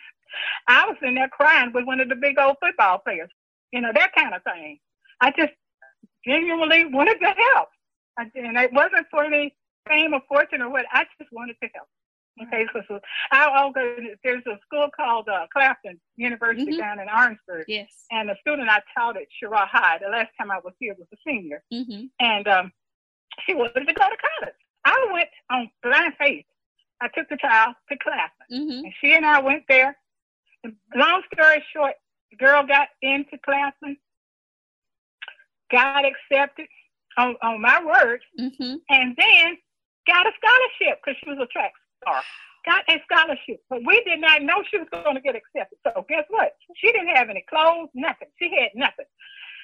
I 0.67 0.85
was 0.87 0.97
in 1.01 1.15
there 1.15 1.29
crying 1.29 1.71
with 1.73 1.85
one 1.85 1.99
of 1.99 2.09
the 2.09 2.15
big 2.15 2.37
old 2.39 2.57
football 2.61 2.99
players. 2.99 3.29
You 3.71 3.81
know 3.81 3.91
that 3.93 4.13
kind 4.15 4.33
of 4.33 4.43
thing. 4.43 4.79
I 5.21 5.31
just 5.31 5.53
genuinely 6.25 6.85
wanted 6.85 7.19
to 7.19 7.33
help, 7.53 7.69
and 8.17 8.57
it 8.57 8.73
wasn't 8.73 9.07
for 9.09 9.23
any 9.23 9.55
fame 9.87 10.13
or 10.13 10.21
fortune 10.27 10.61
or 10.61 10.69
what. 10.69 10.85
I 10.91 11.05
just 11.19 11.31
wanted 11.31 11.55
to 11.61 11.69
help. 11.73 11.87
Okay, 12.41 12.65
so, 12.73 12.81
so 12.87 12.99
I'll, 13.31 13.71
go. 13.71 13.95
There's 14.23 14.43
a 14.47 14.57
school 14.65 14.87
called 14.95 15.27
uh, 15.27 15.47
Claflin 15.53 15.99
University 16.15 16.71
mm-hmm. 16.71 16.79
down 16.79 16.99
in 16.99 17.07
Orangeburg. 17.09 17.65
Yes. 17.67 18.05
And 18.09 18.29
the 18.29 18.35
student 18.39 18.69
I 18.69 18.79
taught 18.97 19.17
at 19.17 19.23
Cheraw 19.41 19.67
High, 19.67 19.99
the 20.01 20.09
last 20.09 20.29
time 20.39 20.49
I 20.49 20.59
was 20.63 20.73
here 20.79 20.95
was 20.97 21.07
a 21.13 21.17
senior. 21.27 21.61
Mm-hmm. 21.73 22.05
And 22.19 22.47
um, 22.47 22.71
she 23.45 23.53
wanted 23.53 23.85
to 23.85 23.93
go 23.93 24.09
to 24.09 24.17
college. 24.39 24.55
I 24.85 25.07
went 25.11 25.29
on 25.49 25.69
blind 25.83 26.13
faith. 26.17 26.45
I 27.01 27.09
took 27.09 27.27
the 27.29 27.37
child 27.37 27.75
to 27.89 27.97
Claflin. 27.97 28.49
Mm-hmm. 28.51 28.85
And 28.85 28.93
she 29.01 29.13
and 29.13 29.25
I 29.25 29.39
went 29.41 29.63
there. 29.67 29.97
Long 30.95 31.21
story 31.33 31.63
short, 31.73 31.93
girl 32.37 32.65
got 32.65 32.89
into 33.01 33.37
Claflin, 33.43 33.97
got 35.71 36.03
accepted 36.05 36.67
on, 37.17 37.35
on 37.41 37.61
my 37.61 37.83
word, 37.83 38.21
mm-hmm. 38.39 38.75
and 38.89 39.15
then 39.17 39.57
got 40.07 40.27
a 40.27 40.31
scholarship 40.37 40.99
because 41.03 41.17
she 41.23 41.29
was 41.29 41.39
a 41.41 41.47
track 41.47 41.71
star, 42.01 42.21
got 42.65 42.83
a 42.89 43.01
scholarship, 43.09 43.61
but 43.69 43.81
we 43.85 44.03
did 44.03 44.19
not 44.19 44.41
know 44.41 44.63
she 44.69 44.77
was 44.77 44.87
going 44.91 45.15
to 45.15 45.21
get 45.21 45.35
accepted. 45.35 45.77
So 45.83 46.05
guess 46.07 46.25
what? 46.29 46.53
She 46.75 46.91
didn't 46.91 47.15
have 47.15 47.29
any 47.29 47.43
clothes, 47.49 47.89
nothing. 47.93 48.29
She 48.39 48.51
had 48.51 48.71
nothing. 48.75 49.05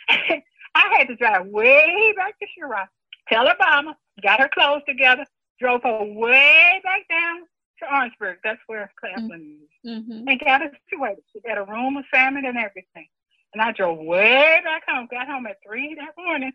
I 0.76 0.96
had 0.98 1.08
to 1.08 1.16
drive 1.16 1.48
way 1.48 2.14
back 2.16 2.36
to 2.40 2.46
Cheraw, 2.46 2.88
tell 3.30 3.48
her 3.48 3.56
mama, 3.60 3.96
got 4.22 4.40
her 4.40 4.50
clothes 4.54 4.84
together, 4.88 5.26
drove 5.60 5.84
her 5.84 6.04
way 6.04 6.82
back 6.84 7.08
down 7.10 7.44
to 7.80 7.94
Orangeburg. 7.94 8.38
That's 8.44 8.60
where 8.68 8.92
Claflin 9.00 9.58
is. 9.62 9.90
Mm-hmm. 9.90 10.28
And 10.28 10.40
got 10.40 10.62
her 10.62 10.72
situated. 10.90 11.24
She 11.34 11.40
got 11.42 11.58
a 11.58 11.64
room 11.64 11.98
assignment 11.98 12.46
and 12.46 12.58
everything. 12.58 13.08
And 13.54 13.62
I 13.62 13.72
drove 13.72 14.00
way 14.00 14.60
back 14.64 14.84
home, 14.88 15.08
got 15.10 15.28
home 15.28 15.48
at 15.48 15.58
three 15.66 15.96
that 15.96 16.12
morning, 16.18 16.52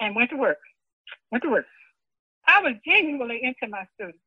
and 0.00 0.16
went 0.16 0.30
to 0.30 0.36
work. 0.36 0.58
Went 1.30 1.44
to 1.44 1.50
work. 1.50 1.66
I 2.46 2.60
was 2.62 2.74
genuinely 2.84 3.40
into 3.42 3.68
my 3.68 3.86
students. 3.94 4.18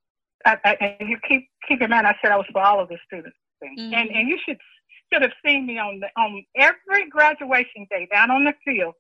I, 0.45 0.57
I, 0.63 0.95
and 0.99 1.09
you 1.09 1.17
keep 1.27 1.49
keep 1.67 1.81
in 1.81 1.89
mind, 1.89 2.07
I 2.07 2.15
said 2.21 2.31
I 2.31 2.37
was 2.37 2.45
for 2.51 2.61
all 2.61 2.79
of 2.79 2.89
the 2.89 2.97
students, 3.05 3.37
mm-hmm. 3.63 3.93
and 3.93 4.09
and 4.11 4.27
you 4.27 4.37
should 4.45 4.57
should 5.11 5.21
have 5.21 5.31
seen 5.43 5.65
me 5.65 5.79
on 5.79 5.99
the 5.99 6.07
on 6.17 6.45
every 6.55 7.09
graduation 7.09 7.87
day 7.89 8.07
down 8.11 8.29
on 8.31 8.43
the 8.43 8.53
field, 8.63 8.93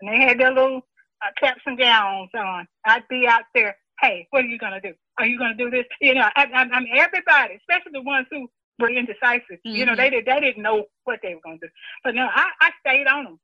and 0.00 0.12
they 0.12 0.20
had 0.22 0.38
their 0.38 0.52
little 0.52 0.82
uh, 1.24 1.30
caps 1.40 1.62
and 1.66 1.78
gowns 1.78 2.30
on. 2.34 2.66
I'd 2.84 3.06
be 3.08 3.26
out 3.26 3.44
there. 3.54 3.76
Hey, 4.00 4.26
what 4.30 4.44
are 4.44 4.48
you 4.48 4.58
gonna 4.58 4.80
do? 4.80 4.94
Are 5.18 5.26
you 5.26 5.38
gonna 5.38 5.56
do 5.56 5.70
this? 5.70 5.84
You 6.00 6.14
know, 6.14 6.28
I, 6.36 6.44
I, 6.44 6.68
I'm 6.72 6.86
everybody, 6.94 7.54
especially 7.56 7.92
the 7.92 8.02
ones 8.02 8.26
who 8.30 8.48
were 8.78 8.90
indecisive. 8.90 9.42
Mm-hmm. 9.66 9.70
You 9.70 9.86
know, 9.86 9.96
they 9.96 10.10
did 10.10 10.26
they 10.26 10.40
didn't 10.40 10.62
know 10.62 10.84
what 11.04 11.20
they 11.22 11.34
were 11.34 11.40
gonna 11.44 11.58
do. 11.60 11.68
But 12.04 12.14
no, 12.14 12.28
I, 12.34 12.46
I 12.60 12.70
stayed 12.80 13.06
on 13.06 13.24
them. 13.24 13.40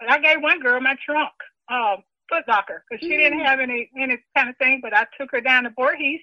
And 0.00 0.10
I 0.10 0.18
gave 0.18 0.40
one 0.40 0.60
girl 0.60 0.80
my 0.80 0.96
trunk, 1.04 1.32
uh, 1.68 1.96
Foot 2.28 2.44
Locker, 2.46 2.84
because 2.88 3.04
she 3.04 3.12
mm-hmm. 3.12 3.22
didn't 3.22 3.40
have 3.40 3.60
any 3.60 3.90
any 3.98 4.18
kind 4.36 4.48
of 4.48 4.56
thing. 4.58 4.80
But 4.82 4.94
I 4.94 5.06
took 5.18 5.30
her 5.32 5.40
down 5.40 5.64
to 5.64 5.70
Voorhees 5.70 6.20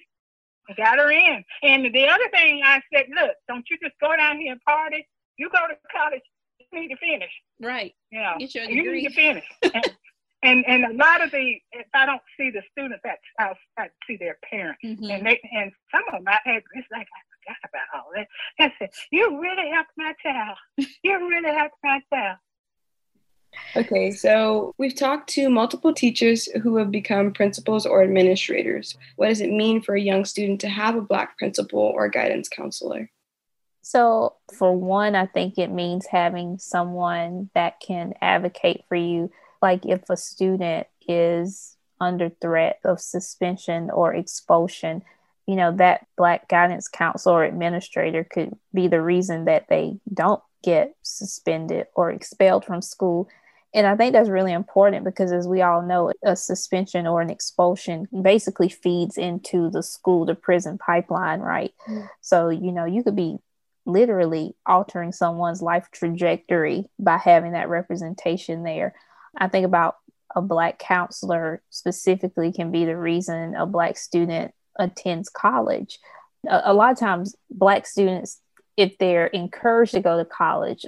got 0.74 0.98
her 0.98 1.10
in. 1.10 1.44
And 1.62 1.84
the 1.94 2.08
other 2.08 2.28
thing 2.32 2.62
I 2.64 2.80
said, 2.92 3.06
look, 3.14 3.32
don't 3.48 3.64
you 3.70 3.76
just 3.82 3.94
go 4.00 4.16
down 4.16 4.40
here 4.40 4.52
and 4.52 4.60
party. 4.62 5.06
You 5.38 5.50
go 5.50 5.68
to 5.68 5.74
college, 5.94 6.22
you 6.72 6.80
need 6.80 6.88
to 6.88 6.96
finish. 6.96 7.30
Right. 7.60 7.94
You 8.10 8.20
know, 8.20 8.34
you 8.38 8.92
need 8.92 9.08
to 9.08 9.14
finish. 9.14 9.44
and, 9.62 9.74
and 10.46 10.64
and 10.66 10.84
a 10.84 10.94
lot 10.94 11.22
of 11.22 11.30
the 11.30 11.60
if 11.72 11.86
I 11.94 12.06
don't 12.06 12.22
see 12.36 12.50
the 12.50 12.62
students, 12.72 13.02
I, 13.04 13.42
I, 13.42 13.54
I 13.78 13.88
see 14.06 14.16
their 14.16 14.38
parents, 14.48 14.80
mm-hmm. 14.84 15.10
and 15.10 15.26
they 15.26 15.40
and 15.52 15.72
some 15.90 16.02
of 16.08 16.24
them 16.24 16.28
I 16.28 16.38
had 16.44 16.62
it's 16.74 16.88
like 16.90 17.08
I 17.08 17.20
forgot 17.34 17.70
about 17.70 17.88
all 17.94 18.10
that. 18.14 18.28
I 18.58 18.72
said, 18.78 18.90
"You 19.10 19.40
really 19.40 19.70
helped 19.70 19.92
my 19.96 20.14
child. 20.22 20.56
You 21.02 21.28
really 21.28 21.54
helped 21.54 21.76
my 21.82 22.00
child." 22.12 22.38
Okay, 23.74 24.10
so 24.10 24.74
we've 24.78 24.94
talked 24.94 25.30
to 25.30 25.48
multiple 25.48 25.92
teachers 25.92 26.46
who 26.62 26.76
have 26.76 26.90
become 26.90 27.32
principals 27.32 27.86
or 27.86 28.02
administrators. 28.02 28.96
What 29.16 29.28
does 29.28 29.40
it 29.40 29.50
mean 29.50 29.82
for 29.82 29.94
a 29.94 30.00
young 30.00 30.24
student 30.24 30.60
to 30.62 30.68
have 30.68 30.94
a 30.94 31.00
Black 31.00 31.38
principal 31.38 31.80
or 31.80 32.08
guidance 32.08 32.48
counselor? 32.48 33.10
So, 33.82 34.34
for 34.52 34.76
one, 34.76 35.14
I 35.14 35.26
think 35.26 35.58
it 35.58 35.70
means 35.70 36.06
having 36.06 36.58
someone 36.58 37.50
that 37.54 37.78
can 37.80 38.14
advocate 38.20 38.82
for 38.88 38.96
you. 38.96 39.30
Like 39.62 39.86
if 39.86 40.08
a 40.10 40.16
student 40.16 40.86
is 41.08 41.76
under 42.00 42.28
threat 42.28 42.78
of 42.84 43.00
suspension 43.00 43.90
or 43.90 44.14
expulsion, 44.14 45.02
you 45.46 45.56
know, 45.56 45.72
that 45.76 46.06
Black 46.16 46.48
guidance 46.48 46.88
counselor 46.88 47.36
or 47.36 47.44
administrator 47.44 48.24
could 48.24 48.56
be 48.74 48.88
the 48.88 49.00
reason 49.00 49.44
that 49.46 49.68
they 49.68 49.98
don't 50.12 50.42
get 50.62 50.94
suspended 51.02 51.86
or 51.94 52.10
expelled 52.10 52.64
from 52.64 52.82
school 52.82 53.28
and 53.76 53.86
I 53.86 53.94
think 53.94 54.14
that's 54.14 54.30
really 54.30 54.54
important 54.54 55.04
because, 55.04 55.32
as 55.32 55.46
we 55.46 55.60
all 55.60 55.82
know, 55.82 56.10
a 56.24 56.34
suspension 56.34 57.06
or 57.06 57.20
an 57.20 57.28
expulsion 57.28 58.08
basically 58.22 58.70
feeds 58.70 59.18
into 59.18 59.68
the 59.68 59.82
school 59.82 60.24
to 60.26 60.34
prison 60.34 60.78
pipeline, 60.78 61.40
right? 61.40 61.74
Mm. 61.86 62.08
So, 62.22 62.48
you 62.48 62.72
know, 62.72 62.86
you 62.86 63.02
could 63.02 63.16
be 63.16 63.36
literally 63.84 64.56
altering 64.64 65.12
someone's 65.12 65.60
life 65.60 65.88
trajectory 65.92 66.88
by 66.98 67.18
having 67.18 67.52
that 67.52 67.68
representation 67.68 68.62
there. 68.62 68.94
I 69.36 69.48
think 69.48 69.66
about 69.66 69.96
a 70.34 70.42
Black 70.42 70.78
counselor 70.78 71.62
specifically 71.70 72.52
can 72.52 72.70
be 72.70 72.84
the 72.84 72.96
reason 72.96 73.54
a 73.54 73.66
Black 73.66 73.96
student 73.96 74.52
attends 74.78 75.28
college. 75.28 75.98
a, 76.48 76.62
a 76.66 76.74
lot 76.74 76.92
of 76.92 76.98
times 76.98 77.34
black 77.50 77.86
students 77.86 78.40
if 78.76 78.96
they're 78.98 79.26
encouraged 79.28 79.92
to 79.92 80.00
go 80.00 80.18
to 80.18 80.24
college 80.24 80.84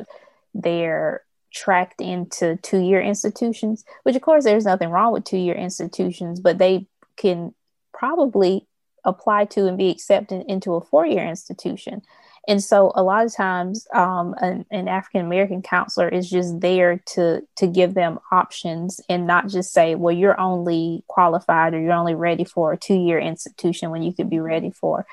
they're 0.54 1.22
tracked 1.52 2.00
into 2.00 2.56
two-year 2.62 3.00
institutions 3.00 3.84
which 4.02 4.16
of 4.16 4.22
course 4.22 4.44
there's 4.44 4.64
nothing 4.64 4.90
wrong 4.90 5.12
with 5.12 5.24
two-year 5.24 5.54
institutions 5.54 6.40
but 6.40 6.58
they 6.58 6.86
can 7.16 7.54
probably 7.92 8.66
apply 9.04 9.44
to 9.44 9.66
and 9.66 9.78
be 9.78 9.90
accepted 9.90 10.44
into 10.48 10.74
a 10.74 10.80
four-year 10.80 11.26
institution 11.26 12.02
and 12.48 12.64
so 12.64 12.90
a 12.94 13.02
lot 13.02 13.26
of 13.26 13.34
times 13.34 13.86
um, 13.94 14.34
an, 14.40 14.64
an 14.72 14.88
african 14.88 15.20
american 15.20 15.62
counselor 15.62 16.08
is 16.08 16.28
just 16.28 16.58
there 16.60 17.00
to 17.06 17.42
to 17.56 17.66
give 17.68 17.94
them 17.94 18.18
options 18.32 19.00
and 19.08 19.26
not 19.26 19.46
just 19.46 19.72
say 19.72 19.94
well 19.94 20.14
you're 20.14 20.40
only 20.40 21.04
qualified 21.06 21.74
or 21.74 21.80
you're 21.80 21.92
only 21.92 22.14
ready 22.14 22.44
for 22.44 22.72
a 22.72 22.78
two-year 22.78 23.18
institution 23.18 23.90
when 23.90 24.02
you 24.02 24.12
could 24.12 24.30
be 24.30 24.40
ready 24.40 24.70
for 24.70 25.06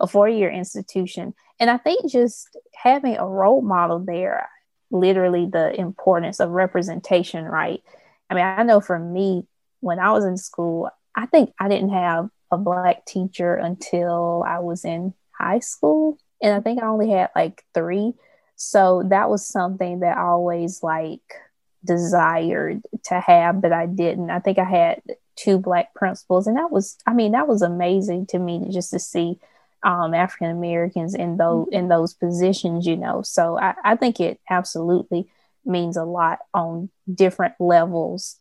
a 0.00 0.06
four-year 0.06 0.50
institution. 0.50 1.34
And 1.58 1.70
i 1.70 1.78
think 1.78 2.10
just 2.10 2.48
having 2.74 3.16
a 3.16 3.26
role 3.26 3.62
model 3.62 4.00
there 4.00 4.48
literally 4.90 5.46
the 5.46 5.78
importance 5.78 6.40
of 6.40 6.50
representation 6.50 7.44
right? 7.44 7.80
I 8.28 8.34
mean 8.34 8.44
i 8.44 8.62
know 8.64 8.80
for 8.80 8.98
me 8.98 9.46
when 9.80 9.98
i 9.98 10.10
was 10.10 10.24
in 10.24 10.36
school 10.36 10.90
i 11.14 11.26
think 11.26 11.52
i 11.60 11.68
didn't 11.68 11.90
have 11.90 12.28
a 12.50 12.58
black 12.58 13.04
teacher 13.04 13.54
until 13.54 14.42
i 14.46 14.58
was 14.58 14.84
in 14.84 15.14
high 15.38 15.60
school 15.60 16.18
and 16.42 16.54
I 16.54 16.60
think 16.60 16.82
I 16.82 16.86
only 16.86 17.10
had 17.10 17.30
like 17.34 17.64
three. 17.74 18.14
So 18.56 19.04
that 19.08 19.30
was 19.30 19.46
something 19.46 20.00
that 20.00 20.18
I 20.18 20.22
always 20.22 20.82
like 20.82 21.22
desired 21.84 22.82
to 23.04 23.20
have, 23.20 23.60
but 23.62 23.72
I 23.72 23.86
didn't. 23.86 24.30
I 24.30 24.38
think 24.38 24.58
I 24.58 24.64
had 24.64 25.02
two 25.36 25.58
black 25.58 25.94
principals, 25.94 26.46
and 26.46 26.56
that 26.56 26.70
was, 26.70 26.98
I 27.06 27.14
mean, 27.14 27.32
that 27.32 27.48
was 27.48 27.62
amazing 27.62 28.26
to 28.26 28.38
me 28.38 28.68
just 28.70 28.90
to 28.90 28.98
see 28.98 29.38
um, 29.82 30.12
African 30.12 30.50
Americans 30.50 31.14
in 31.14 31.38
those 31.38 31.66
in 31.72 31.88
those 31.88 32.12
positions, 32.14 32.86
you 32.86 32.96
know. 32.96 33.22
So 33.22 33.58
I, 33.58 33.74
I 33.82 33.96
think 33.96 34.20
it 34.20 34.40
absolutely 34.50 35.28
means 35.64 35.96
a 35.96 36.04
lot 36.04 36.40
on 36.52 36.90
different 37.12 37.54
levels 37.58 38.36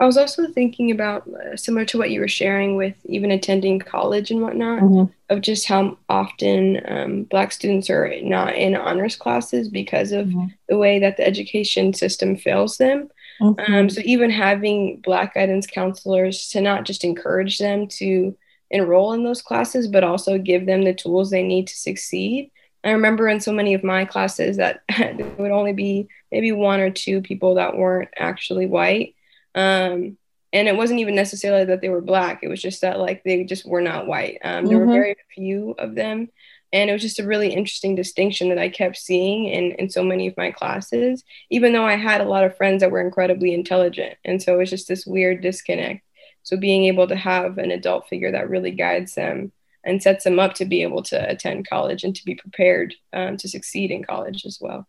I 0.00 0.06
was 0.06 0.16
also 0.16 0.46
thinking 0.46 0.92
about 0.92 1.26
uh, 1.26 1.56
similar 1.56 1.84
to 1.86 1.98
what 1.98 2.10
you 2.10 2.20
were 2.20 2.28
sharing 2.28 2.76
with 2.76 2.94
even 3.06 3.32
attending 3.32 3.80
college 3.80 4.30
and 4.30 4.40
whatnot, 4.40 4.80
mm-hmm. 4.80 5.12
of 5.28 5.40
just 5.40 5.66
how 5.66 5.98
often 6.08 6.80
um, 6.86 7.22
Black 7.24 7.50
students 7.50 7.90
are 7.90 8.12
not 8.22 8.54
in 8.54 8.76
honors 8.76 9.16
classes 9.16 9.68
because 9.68 10.12
of 10.12 10.28
mm-hmm. 10.28 10.46
the 10.68 10.78
way 10.78 11.00
that 11.00 11.16
the 11.16 11.26
education 11.26 11.92
system 11.92 12.36
fails 12.36 12.76
them. 12.76 13.08
Mm-hmm. 13.40 13.72
Um, 13.72 13.90
so 13.90 14.00
even 14.04 14.30
having 14.30 15.00
Black 15.00 15.34
guidance 15.34 15.66
counselors 15.66 16.48
to 16.50 16.60
not 16.60 16.84
just 16.84 17.02
encourage 17.02 17.58
them 17.58 17.88
to 17.88 18.36
enroll 18.70 19.14
in 19.14 19.24
those 19.24 19.42
classes, 19.42 19.88
but 19.88 20.04
also 20.04 20.38
give 20.38 20.66
them 20.66 20.82
the 20.82 20.94
tools 20.94 21.30
they 21.30 21.42
need 21.42 21.66
to 21.66 21.76
succeed. 21.76 22.52
I 22.84 22.90
remember 22.90 23.28
in 23.28 23.40
so 23.40 23.52
many 23.52 23.74
of 23.74 23.82
my 23.82 24.04
classes 24.04 24.58
that 24.58 24.82
there 24.96 25.26
would 25.38 25.50
only 25.50 25.72
be 25.72 26.06
maybe 26.30 26.52
one 26.52 26.78
or 26.78 26.90
two 26.90 27.20
people 27.20 27.56
that 27.56 27.76
weren't 27.76 28.10
actually 28.16 28.66
white 28.66 29.16
um, 29.54 30.16
and 30.52 30.66
it 30.66 30.76
wasn't 30.76 31.00
even 31.00 31.14
necessarily 31.14 31.64
that 31.66 31.80
they 31.80 31.88
were 31.88 32.00
black. 32.00 32.40
It 32.42 32.48
was 32.48 32.62
just 32.62 32.80
that 32.80 32.98
like 32.98 33.22
they 33.22 33.44
just 33.44 33.66
were 33.66 33.82
not 33.82 34.06
white. 34.06 34.38
Um, 34.42 34.66
there 34.66 34.78
mm-hmm. 34.78 34.86
were 34.86 34.92
very 34.92 35.16
few 35.34 35.74
of 35.78 35.94
them. 35.94 36.28
And 36.72 36.90
it 36.90 36.92
was 36.92 37.02
just 37.02 37.18
a 37.18 37.26
really 37.26 37.52
interesting 37.52 37.94
distinction 37.94 38.50
that 38.50 38.58
I 38.58 38.68
kept 38.68 38.96
seeing 38.96 39.46
in, 39.46 39.72
in 39.72 39.90
so 39.90 40.02
many 40.02 40.26
of 40.26 40.36
my 40.36 40.50
classes, 40.50 41.24
even 41.50 41.72
though 41.72 41.86
I 41.86 41.96
had 41.96 42.20
a 42.20 42.28
lot 42.28 42.44
of 42.44 42.56
friends 42.56 42.80
that 42.80 42.90
were 42.90 43.00
incredibly 43.00 43.54
intelligent. 43.54 44.16
And 44.24 44.42
so 44.42 44.54
it 44.54 44.58
was 44.58 44.70
just 44.70 44.86
this 44.86 45.06
weird 45.06 45.40
disconnect. 45.40 46.02
So 46.42 46.56
being 46.56 46.84
able 46.84 47.08
to 47.08 47.16
have 47.16 47.58
an 47.58 47.70
adult 47.70 48.08
figure 48.08 48.32
that 48.32 48.50
really 48.50 48.70
guides 48.70 49.14
them 49.14 49.52
and 49.84 50.02
sets 50.02 50.24
them 50.24 50.38
up 50.38 50.54
to 50.54 50.66
be 50.66 50.82
able 50.82 51.02
to 51.04 51.30
attend 51.30 51.68
college 51.68 52.04
and 52.04 52.14
to 52.14 52.24
be 52.24 52.34
prepared 52.34 52.94
um, 53.12 53.36
to 53.38 53.48
succeed 53.48 53.90
in 53.90 54.04
college 54.04 54.44
as 54.44 54.58
well. 54.60 54.86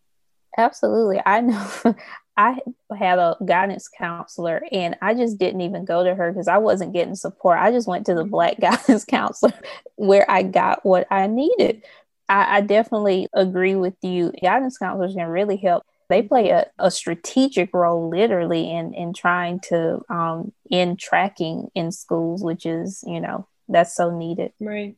Absolutely. 0.57 1.21
I 1.25 1.41
know 1.41 1.71
I 2.39 2.57
had 2.97 3.19
a 3.19 3.35
guidance 3.45 3.89
counselor 3.89 4.63
and 4.71 4.95
I 5.01 5.13
just 5.13 5.37
didn't 5.37 5.59
even 5.59 5.83
go 5.83 6.05
to 6.05 6.15
her 6.15 6.31
because 6.31 6.47
I 6.47 6.57
wasn't 6.57 6.93
getting 6.93 7.15
support. 7.15 7.59
I 7.59 7.69
just 7.69 7.85
went 7.85 8.05
to 8.05 8.13
the 8.13 8.23
black 8.23 8.57
guidance 8.61 9.03
counselor 9.03 9.53
where 9.97 10.25
I 10.31 10.43
got 10.43 10.85
what 10.85 11.05
I 11.11 11.27
needed. 11.27 11.83
I, 12.29 12.57
I 12.57 12.61
definitely 12.61 13.27
agree 13.33 13.75
with 13.75 13.95
you. 14.01 14.31
Guidance 14.41 14.77
counselors 14.77 15.15
can 15.15 15.27
really 15.27 15.57
help. 15.57 15.83
They 16.07 16.21
play 16.21 16.51
a, 16.51 16.65
a 16.79 16.89
strategic 16.89 17.73
role 17.73 18.09
literally 18.09 18.71
in, 18.71 18.93
in 18.93 19.11
trying 19.11 19.59
to 19.67 19.99
um, 20.09 20.53
in 20.71 20.95
tracking 20.95 21.67
in 21.75 21.91
schools, 21.91 22.41
which 22.41 22.65
is, 22.65 23.03
you 23.05 23.19
know, 23.19 23.49
that's 23.67 23.93
so 23.93 24.17
needed. 24.17 24.53
Right. 24.61 24.95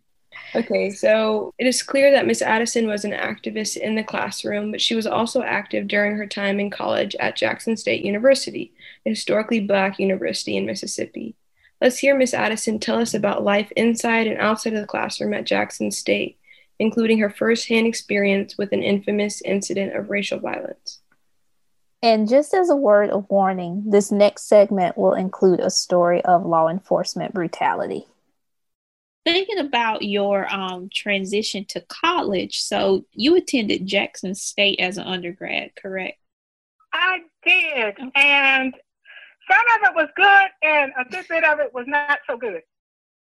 Okay, 0.53 0.89
so 0.89 1.53
it 1.57 1.65
is 1.65 1.81
clear 1.81 2.11
that 2.11 2.27
Miss 2.27 2.41
Addison 2.41 2.87
was 2.87 3.05
an 3.05 3.11
activist 3.11 3.77
in 3.77 3.95
the 3.95 4.03
classroom, 4.03 4.71
but 4.71 4.81
she 4.81 4.95
was 4.95 5.07
also 5.07 5.41
active 5.41 5.87
during 5.87 6.15
her 6.15 6.27
time 6.27 6.59
in 6.59 6.69
college 6.69 7.15
at 7.15 7.37
Jackson 7.37 7.77
State 7.77 8.03
University, 8.03 8.73
a 9.05 9.09
historically 9.09 9.61
black 9.61 9.97
university 9.99 10.57
in 10.57 10.65
Mississippi. 10.65 11.35
Let's 11.79 11.99
hear 11.99 12.17
Miss 12.17 12.33
Addison 12.33 12.79
tell 12.79 12.99
us 12.99 13.13
about 13.13 13.43
life 13.43 13.71
inside 13.75 14.27
and 14.27 14.37
outside 14.39 14.73
of 14.73 14.81
the 14.81 14.87
classroom 14.87 15.33
at 15.33 15.45
Jackson 15.45 15.89
State, 15.89 16.37
including 16.79 17.19
her 17.19 17.29
firsthand 17.29 17.87
experience 17.87 18.57
with 18.57 18.73
an 18.73 18.83
infamous 18.83 19.41
incident 19.41 19.95
of 19.95 20.09
racial 20.09 20.39
violence. 20.39 20.99
And 22.03 22.27
just 22.27 22.53
as 22.53 22.69
a 22.69 22.75
word 22.75 23.09
of 23.09 23.29
warning, 23.29 23.83
this 23.87 24.11
next 24.11 24.49
segment 24.49 24.97
will 24.97 25.13
include 25.13 25.59
a 25.59 25.69
story 25.69 26.21
of 26.25 26.45
law 26.45 26.67
enforcement 26.67 27.33
brutality 27.33 28.07
thinking 29.25 29.59
about 29.59 30.01
your 30.01 30.51
um, 30.53 30.89
transition 30.93 31.65
to 31.69 31.81
college, 31.81 32.61
so 32.61 33.05
you 33.13 33.35
attended 33.35 33.85
Jackson 33.85 34.35
State 34.35 34.79
as 34.79 34.97
an 34.97 35.07
undergrad, 35.07 35.75
correct? 35.75 36.17
I 36.93 37.19
did, 37.45 37.95
and 38.15 38.73
some 39.49 39.65
of 39.75 39.89
it 39.89 39.95
was 39.95 40.09
good, 40.15 40.49
and 40.67 40.91
a 40.99 41.09
good 41.09 41.25
bit 41.27 41.43
of 41.43 41.59
it 41.59 41.73
was 41.73 41.85
not 41.87 42.19
so 42.29 42.37
good. 42.37 42.61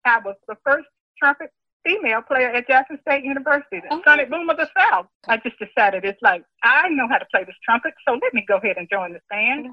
I 0.06 0.19
was 0.19 0.36
the 0.48 0.56
first 0.65 0.88
trumpet 1.17 1.52
female 1.86 2.22
player 2.22 2.50
at 2.50 2.67
Jackson 2.67 2.98
State 3.02 3.24
University, 3.24 3.82
the 3.82 3.93
okay. 3.93 4.04
Sonic 4.06 4.30
Boom 4.30 4.50
of 4.50 4.58
the 4.58 4.69
South. 4.78 5.08
I 5.28 5.38
just 5.38 5.56
decided 5.60 6.06
it's 6.06 6.22
like 6.22 6.43
I 6.63 6.89
know 6.89 7.08
how 7.10 7.17
to 7.17 7.26
play 7.32 7.43
this 7.43 7.56
trumpet, 7.63 7.93
so 8.08 8.13
let 8.22 8.34
me 8.34 8.46
go 8.48 8.58
ahead 8.58 8.78
and 8.78 8.88
join 8.89 9.13
the 9.13 9.19
band. 9.30 9.67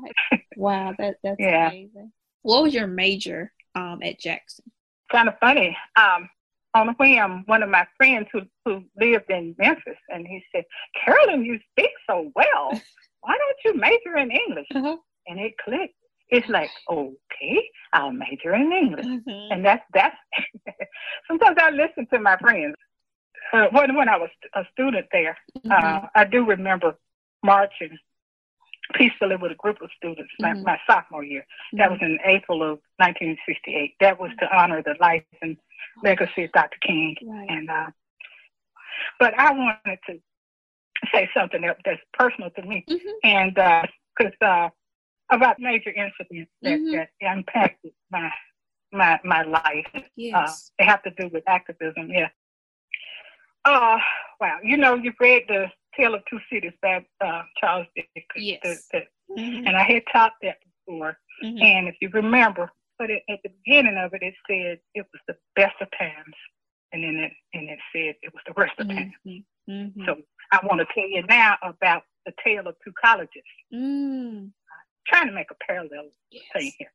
wow, 0.57 0.95
that 0.99 1.17
that's 1.23 1.37
yeah. 1.39 1.69
amazing. 1.69 2.13
What 2.43 2.63
was 2.63 2.75
your 2.75 2.87
major 2.87 3.53
um, 3.75 4.01
at 4.03 4.19
Jackson? 4.19 4.71
Kind 5.11 5.29
of 5.29 5.35
funny. 5.41 5.77
Um, 5.97 6.29
on 6.75 6.89
a 6.89 6.93
whim, 6.93 7.43
one 7.47 7.63
of 7.63 7.69
my 7.69 7.87
friends 7.97 8.29
who, 8.33 8.43
who 8.65 8.85
lived 9.01 9.29
in 9.29 9.55
Memphis, 9.59 9.99
and 10.09 10.27
he 10.27 10.43
said, 10.55 10.65
Carolyn, 11.05 11.45
you 11.45 11.59
speak 11.73 11.91
so 12.09 12.31
well. 12.35 12.81
Why 13.23 13.37
don't 13.37 13.59
you 13.65 13.81
major 13.81 14.17
in 14.17 14.31
English? 14.31 14.69
Uh-huh. 14.75 14.97
And 15.27 15.41
it 15.41 15.55
clicked. 15.63 15.95
It's 16.29 16.49
like, 16.49 16.71
okay, 16.89 17.71
I'll 17.93 18.13
major 18.13 18.55
in 18.55 18.73
English. 18.73 19.05
Mm-hmm. 19.05 19.53
And 19.53 19.65
that's, 19.65 19.83
that's, 19.93 20.17
sometimes 21.29 21.59
I 21.61 21.71
listen 21.71 22.07
to 22.13 22.21
my 22.21 22.37
friends. 22.39 22.77
Uh, 23.53 23.67
when, 23.73 23.97
when 23.97 24.09
I 24.09 24.17
was 24.17 24.31
a 24.55 24.63
student 24.73 25.07
there, 25.11 25.37
mm-hmm. 25.59 25.73
uh, 25.73 26.07
I 26.15 26.25
do 26.25 26.47
remember 26.47 26.97
marching 27.43 27.99
peacefully 28.95 29.37
with 29.37 29.53
a 29.53 29.57
group 29.57 29.81
of 29.83 29.91
students 29.97 30.33
my, 30.39 30.51
mm-hmm. 30.51 30.65
my 30.65 30.79
sophomore 30.87 31.25
year. 31.25 31.43
Mm-hmm. 31.43 31.79
That 31.79 31.91
was 31.91 31.99
in 32.03 32.19
April 32.25 32.63
of 32.63 32.79
1968. 32.99 33.95
That 34.01 34.21
was 34.21 34.31
to 34.41 34.57
honor 34.57 34.83
the 34.83 34.95
life 35.01 35.25
and 35.43 35.57
legacy 36.03 36.45
of 36.45 36.53
Dr. 36.53 36.79
King. 36.83 37.17
Right. 37.27 37.51
And 37.51 37.71
uh, 37.71 37.87
but 39.19 39.39
I 39.39 39.53
wanted 39.53 39.99
to 40.09 40.19
say 41.13 41.29
something 41.35 41.63
that, 41.63 41.79
that's 41.85 42.01
personal 42.13 42.51
to 42.51 42.63
me, 42.63 42.85
mm-hmm. 42.89 43.09
and 43.25 43.55
because 43.55 44.35
uh, 44.43 44.47
uh, 44.47 44.69
about 45.31 45.59
major 45.59 45.91
incidents 45.91 46.51
that, 46.63 46.79
mm-hmm. 46.79 46.97
that 46.97 47.11
impacted 47.21 47.93
my 48.11 48.31
my 48.93 49.19
my 49.25 49.43
life. 49.43 49.87
Yes. 50.17 50.35
Uh, 50.35 50.53
they 50.79 50.85
have 50.85 51.03
to 51.05 51.11
do 51.11 51.29
with 51.33 51.45
activism. 51.47 52.11
Yeah. 52.11 52.29
Uh, 53.65 53.99
wow. 54.41 54.59
You 54.63 54.77
know, 54.77 54.95
you've 54.95 55.21
read 55.21 55.45
the 55.49 55.67
Tale 55.97 56.15
of 56.15 56.23
Two 56.29 56.39
Cities 56.53 56.73
by 56.83 57.05
uh, 57.25 57.43
Charles 57.59 57.87
Dickens. 57.95 58.25
Yes. 58.37 58.61
The, 58.93 59.01
the, 59.29 59.41
mm-hmm. 59.41 59.67
And 59.67 59.77
I 59.77 59.83
had 59.83 60.03
taught 60.13 60.33
that 60.43 60.57
before. 60.87 61.17
Mm-hmm. 61.45 61.63
And 61.63 61.89
if 61.89 61.97
you 62.01 62.09
remember, 62.11 62.71
but 62.99 63.11
it, 63.11 63.23
at 63.29 63.41
the 63.43 63.51
beginning 63.65 63.97
of 63.97 64.13
it, 64.15 64.23
it 64.23 64.35
said 64.49 64.79
it 64.95 65.07
was 65.13 65.21
the 65.27 65.37
best 65.57 65.75
of 65.81 65.89
times. 65.99 66.35
And 66.93 67.05
then 67.05 67.17
it, 67.17 67.33
and 67.55 67.69
it 67.69 67.79
said 67.93 68.15
it 68.23 68.33
was 68.35 68.43
the 68.47 68.55
worst 68.57 68.73
of 68.79 68.89
times. 68.89 69.13
Mm-hmm. 69.27 69.73
mm-hmm. 69.73 70.05
So 70.05 70.17
I 70.53 70.61
want 70.65 70.81
to 70.81 70.87
tell 70.95 71.09
you 71.09 71.23
now 71.29 71.57
about 71.63 72.03
the 72.27 72.33
tale 72.45 72.67
of 72.67 72.75
two 72.85 72.93
colleges. 73.03 73.43
Mm. 73.73 74.51
Trying 75.07 75.27
to 75.27 75.33
make 75.33 75.51
a 75.51 75.55
parallel 75.67 76.11
yes. 76.31 76.45
thing 76.55 76.73
here. 76.79 76.93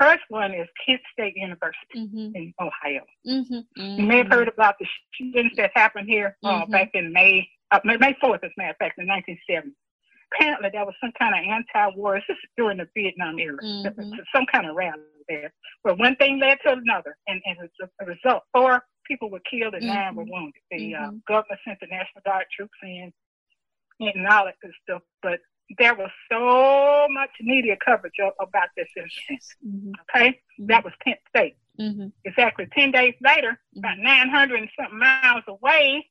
First 0.00 0.22
one 0.28 0.52
is 0.52 0.68
Kent 0.84 1.00
State 1.12 1.34
University 1.36 1.96
mm-hmm. 1.96 2.36
in 2.36 2.54
Ohio. 2.60 3.02
Mm-hmm. 3.26 3.98
You 3.98 4.06
may 4.06 4.18
have 4.18 4.28
heard 4.28 4.48
about 4.48 4.76
the 4.78 4.86
shootings 5.14 5.52
that 5.56 5.70
happened 5.74 6.08
here 6.08 6.36
uh, 6.44 6.66
back 6.66 6.90
in 6.94 7.12
May 7.12 7.48
uh, 7.72 7.80
May 7.84 7.96
4th, 8.22 8.44
as 8.44 8.50
a 8.56 8.58
matter 8.58 8.70
of 8.70 8.76
fact, 8.76 8.98
in 8.98 9.08
1970. 9.08 9.74
Apparently, 10.32 10.70
there 10.72 10.84
was 10.84 10.94
some 11.00 11.12
kind 11.18 11.34
of 11.34 11.42
anti-war. 11.42 12.14
This 12.16 12.36
is 12.36 12.50
during 12.56 12.78
the 12.78 12.88
Vietnam 12.96 13.38
era. 13.38 13.58
Mm-hmm. 13.62 14.12
Some 14.34 14.46
kind 14.52 14.66
of 14.68 14.76
rally 14.76 15.00
there, 15.28 15.52
where 15.82 15.94
one 15.94 16.16
thing 16.16 16.38
led 16.38 16.58
to 16.64 16.72
another, 16.72 17.16
and, 17.26 17.40
and 17.46 17.56
as 17.62 17.88
a 18.00 18.04
result, 18.04 18.42
four 18.52 18.82
people 19.06 19.30
were 19.30 19.40
killed 19.50 19.74
and 19.74 19.82
mm-hmm. 19.82 19.94
nine 19.94 20.14
were 20.14 20.24
wounded. 20.24 20.62
The 20.70 20.92
mm-hmm. 20.92 21.04
uh, 21.04 21.10
government 21.26 21.60
sent 21.66 21.78
the 21.80 21.86
National 21.86 22.22
Guard 22.24 22.46
troops 22.54 22.78
in 22.82 23.12
and 24.00 24.26
all 24.26 24.44
that 24.44 24.56
good 24.60 24.72
stuff. 24.82 25.02
But 25.22 25.40
there 25.78 25.94
was 25.94 26.10
so 26.30 27.06
much 27.10 27.30
media 27.40 27.76
coverage 27.84 28.14
about 28.40 28.68
this 28.76 28.88
incident. 28.96 29.42
Mm-hmm. 29.66 29.92
Okay, 30.02 30.28
mm-hmm. 30.28 30.66
that 30.66 30.84
was 30.84 30.92
Kent 31.04 31.18
State. 31.28 31.56
Mm-hmm. 31.80 32.08
Exactly 32.24 32.66
10 32.72 32.92
days 32.92 33.14
later, 33.22 33.50
mm-hmm. 33.50 33.80
about 33.80 33.98
900 33.98 34.60
and 34.60 34.68
something 34.78 34.98
miles 34.98 35.44
away, 35.48 36.08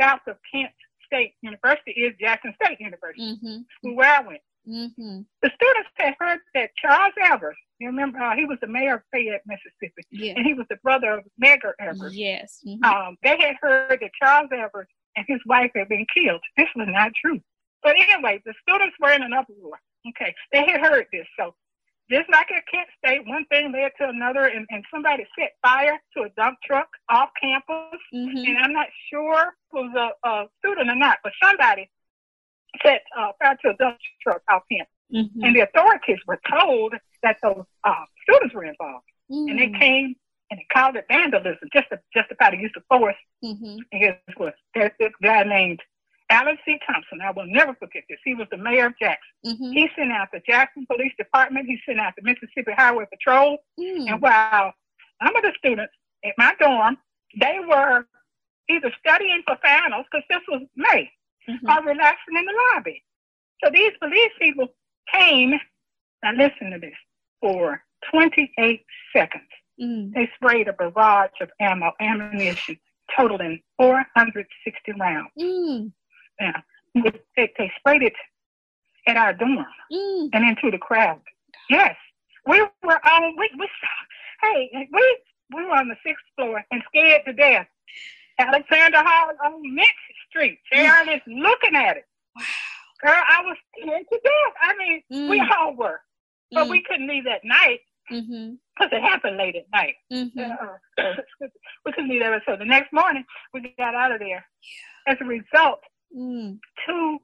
south 0.00 0.20
of 0.26 0.36
Kent 0.52 0.72
State 1.04 1.34
University 1.42 1.92
is 1.92 2.14
Jackson 2.20 2.54
State 2.62 2.80
University, 2.80 3.38
mm-hmm. 3.44 3.94
where 3.94 4.18
I 4.18 4.20
went. 4.26 4.40
Mm-hmm. 4.68 5.20
The 5.42 5.50
students 5.54 5.90
had 5.94 6.14
heard 6.18 6.40
that 6.54 6.70
Charles 6.76 7.14
Evers, 7.22 7.56
you 7.78 7.86
remember, 7.86 8.18
uh, 8.18 8.34
he 8.34 8.46
was 8.46 8.58
the 8.60 8.66
mayor 8.66 8.96
of 8.96 9.02
Fayette, 9.12 9.42
Mississippi, 9.46 10.02
yeah. 10.10 10.32
and 10.36 10.44
he 10.44 10.54
was 10.54 10.66
the 10.68 10.76
brother 10.82 11.18
of 11.18 11.24
Medgar 11.42 11.72
Evers. 11.78 12.16
Yes. 12.16 12.64
Um, 12.82 13.16
they 13.22 13.36
had 13.38 13.54
heard 13.60 13.98
that 14.00 14.10
Charles 14.20 14.50
Evers 14.52 14.88
and 15.14 15.24
his 15.28 15.40
wife 15.46 15.70
had 15.76 15.88
been 15.88 16.06
killed. 16.12 16.40
This 16.56 16.66
was 16.74 16.88
not 16.90 17.12
true. 17.14 17.40
But 17.86 17.94
anyway, 18.00 18.42
the 18.44 18.52
students 18.66 18.96
were 19.00 19.12
in 19.12 19.22
an 19.22 19.32
uproar. 19.32 19.78
Okay, 20.08 20.34
they 20.50 20.66
had 20.66 20.80
heard 20.80 21.06
this. 21.12 21.24
So 21.38 21.54
just 22.10 22.28
like 22.28 22.50
at 22.50 22.64
Kent 22.66 22.88
State, 22.98 23.24
one 23.28 23.44
thing 23.44 23.70
led 23.70 23.92
to 24.00 24.08
another, 24.08 24.46
and, 24.46 24.66
and 24.70 24.84
somebody 24.92 25.24
set 25.38 25.52
fire 25.62 25.96
to 26.16 26.24
a 26.24 26.28
dump 26.30 26.58
truck 26.64 26.88
off 27.08 27.28
campus. 27.40 28.00
Mm-hmm. 28.12 28.38
And 28.38 28.58
I'm 28.58 28.72
not 28.72 28.88
sure 29.08 29.54
it 29.72 29.72
was 29.72 29.94
a, 29.94 30.28
a, 30.28 30.46
student 30.58 30.90
or 30.90 30.96
not, 30.96 31.18
but 31.22 31.32
somebody 31.40 31.88
set 32.84 33.02
uh, 33.16 33.30
fire 33.40 33.56
to 33.62 33.70
a 33.70 33.74
dump 33.74 33.98
truck 34.20 34.42
off 34.50 34.62
campus. 34.68 34.92
Mm-hmm. 35.14 35.44
And 35.44 35.54
the 35.54 35.60
authorities 35.60 36.18
were 36.26 36.40
told 36.50 36.92
that 37.22 37.36
those 37.40 37.62
uh, 37.84 38.04
students 38.28 38.52
were 38.52 38.64
involved. 38.64 39.06
Mm-hmm. 39.30 39.48
And 39.48 39.58
they 39.60 39.66
mm-hmm. 39.66 39.80
came 39.80 40.16
and 40.50 40.58
they 40.58 40.66
called 40.72 40.96
it 40.96 41.04
vandalism 41.08 41.68
just 41.72 41.88
to 41.90 42.00
justify 42.12 42.50
the 42.50 42.58
use 42.58 42.72
of 42.76 42.82
force. 42.88 43.14
Mm-hmm. 43.44 43.78
And 43.92 44.00
guess 44.02 44.16
what? 44.36 44.54
There's 44.74 44.90
this 44.98 45.12
guy 45.22 45.44
named 45.44 45.80
Allen 46.30 46.58
C. 46.64 46.78
Thompson, 46.86 47.20
I 47.22 47.30
will 47.30 47.46
never 47.46 47.74
forget 47.74 48.02
this. 48.08 48.18
He 48.24 48.34
was 48.34 48.48
the 48.50 48.56
mayor 48.56 48.86
of 48.86 48.98
Jackson. 48.98 49.28
Mm-hmm. 49.44 49.72
He 49.72 49.88
sent 49.96 50.10
out 50.10 50.28
the 50.32 50.40
Jackson 50.46 50.84
Police 50.86 51.12
Department. 51.16 51.66
He 51.66 51.78
sent 51.86 52.00
out 52.00 52.14
the 52.16 52.22
Mississippi 52.22 52.72
Highway 52.76 53.04
Patrol. 53.10 53.58
Mm. 53.78 54.10
And 54.10 54.20
while 54.22 54.72
some 55.22 55.36
of 55.36 55.42
the 55.42 55.52
students 55.56 55.92
at 56.24 56.32
my 56.36 56.52
dorm, 56.58 56.96
they 57.38 57.58
were 57.68 58.06
either 58.68 58.92
studying 58.98 59.42
for 59.46 59.56
finals 59.62 60.06
because 60.10 60.24
this 60.28 60.40
was 60.48 60.62
May, 60.74 61.10
mm-hmm. 61.48 61.68
or 61.68 61.82
relaxing 61.84 62.36
in 62.36 62.44
the 62.44 62.54
lobby. 62.74 63.02
So 63.62 63.70
these 63.72 63.92
police 64.00 64.32
people 64.40 64.68
came, 65.12 65.52
now 66.22 66.32
listen 66.32 66.70
to 66.72 66.78
this, 66.78 66.94
for 67.40 67.82
28 68.10 68.84
seconds. 69.14 69.44
Mm. 69.80 70.12
They 70.12 70.28
sprayed 70.34 70.68
a 70.68 70.72
barrage 70.72 71.30
of 71.40 71.50
ammo, 71.60 71.92
ammunition, 72.00 72.78
totaling 73.16 73.60
460 73.78 74.92
rounds. 74.98 75.30
Mm. 75.38 75.92
Yeah. 76.40 76.60
They, 76.94 77.52
they 77.58 77.72
sprayed 77.78 78.02
it 78.02 78.14
at 79.06 79.16
our 79.16 79.32
dorm 79.32 79.66
mm. 79.92 80.28
and 80.32 80.44
into 80.44 80.70
the 80.70 80.78
crowd. 80.78 81.20
Yes. 81.68 81.94
We 82.46 82.60
were 82.60 83.06
on, 83.06 83.36
we, 83.36 83.50
we 83.58 83.68
saw, 83.80 84.48
hey, 84.48 84.88
we, 84.92 85.18
we 85.54 85.64
were 85.64 85.76
on 85.76 85.88
the 85.88 85.96
sixth 86.04 86.24
floor 86.36 86.64
and 86.70 86.82
scared 86.88 87.22
to 87.26 87.32
death. 87.32 87.66
Alexander 88.38 88.98
Hall 88.98 89.32
on 89.44 89.74
Mint 89.74 89.88
Street. 90.28 90.58
Sharon 90.72 91.08
is 91.08 91.20
looking 91.26 91.74
at 91.74 91.96
it. 91.96 92.04
Wow. 92.36 92.42
Girl, 93.02 93.22
I 93.28 93.42
was 93.42 93.56
scared 93.78 94.04
to 94.12 94.20
death. 94.22 94.54
I 94.62 94.76
mean, 94.76 95.02
mm. 95.12 95.30
we 95.30 95.42
all 95.58 95.74
were. 95.74 96.00
But 96.52 96.66
mm. 96.66 96.70
we 96.70 96.82
couldn't 96.82 97.08
leave 97.08 97.24
that 97.24 97.44
night 97.44 97.80
because 98.08 98.24
mm-hmm. 98.24 98.94
it 98.94 99.02
happened 99.02 99.36
late 99.36 99.56
at 99.56 99.66
night. 99.72 99.94
Mm-hmm. 100.12 100.38
Uh, 100.38 101.12
we 101.84 101.92
couldn't 101.92 102.10
leave 102.10 102.22
that. 102.22 102.42
So 102.46 102.56
the 102.56 102.64
next 102.64 102.92
morning, 102.92 103.24
we 103.52 103.74
got 103.78 103.94
out 103.94 104.12
of 104.12 104.20
there. 104.20 104.44
As 105.06 105.16
a 105.20 105.24
result, 105.24 105.80
Mm. 106.16 106.58
Two 106.86 107.18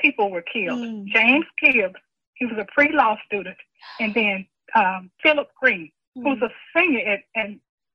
people 0.00 0.30
were 0.30 0.42
killed. 0.42 0.80
Mm. 0.80 1.06
James 1.06 1.46
Gibbs, 1.60 1.94
he 2.34 2.46
was 2.46 2.56
a 2.58 2.66
pre-law 2.72 3.16
student, 3.26 3.56
and 4.00 4.14
then 4.14 4.46
um, 4.74 5.10
Philip 5.22 5.48
Green, 5.60 5.90
mm. 6.16 6.22
who's 6.22 6.42
a 6.42 6.50
senior 6.76 7.00
at, 7.06 7.20
at 7.36 7.50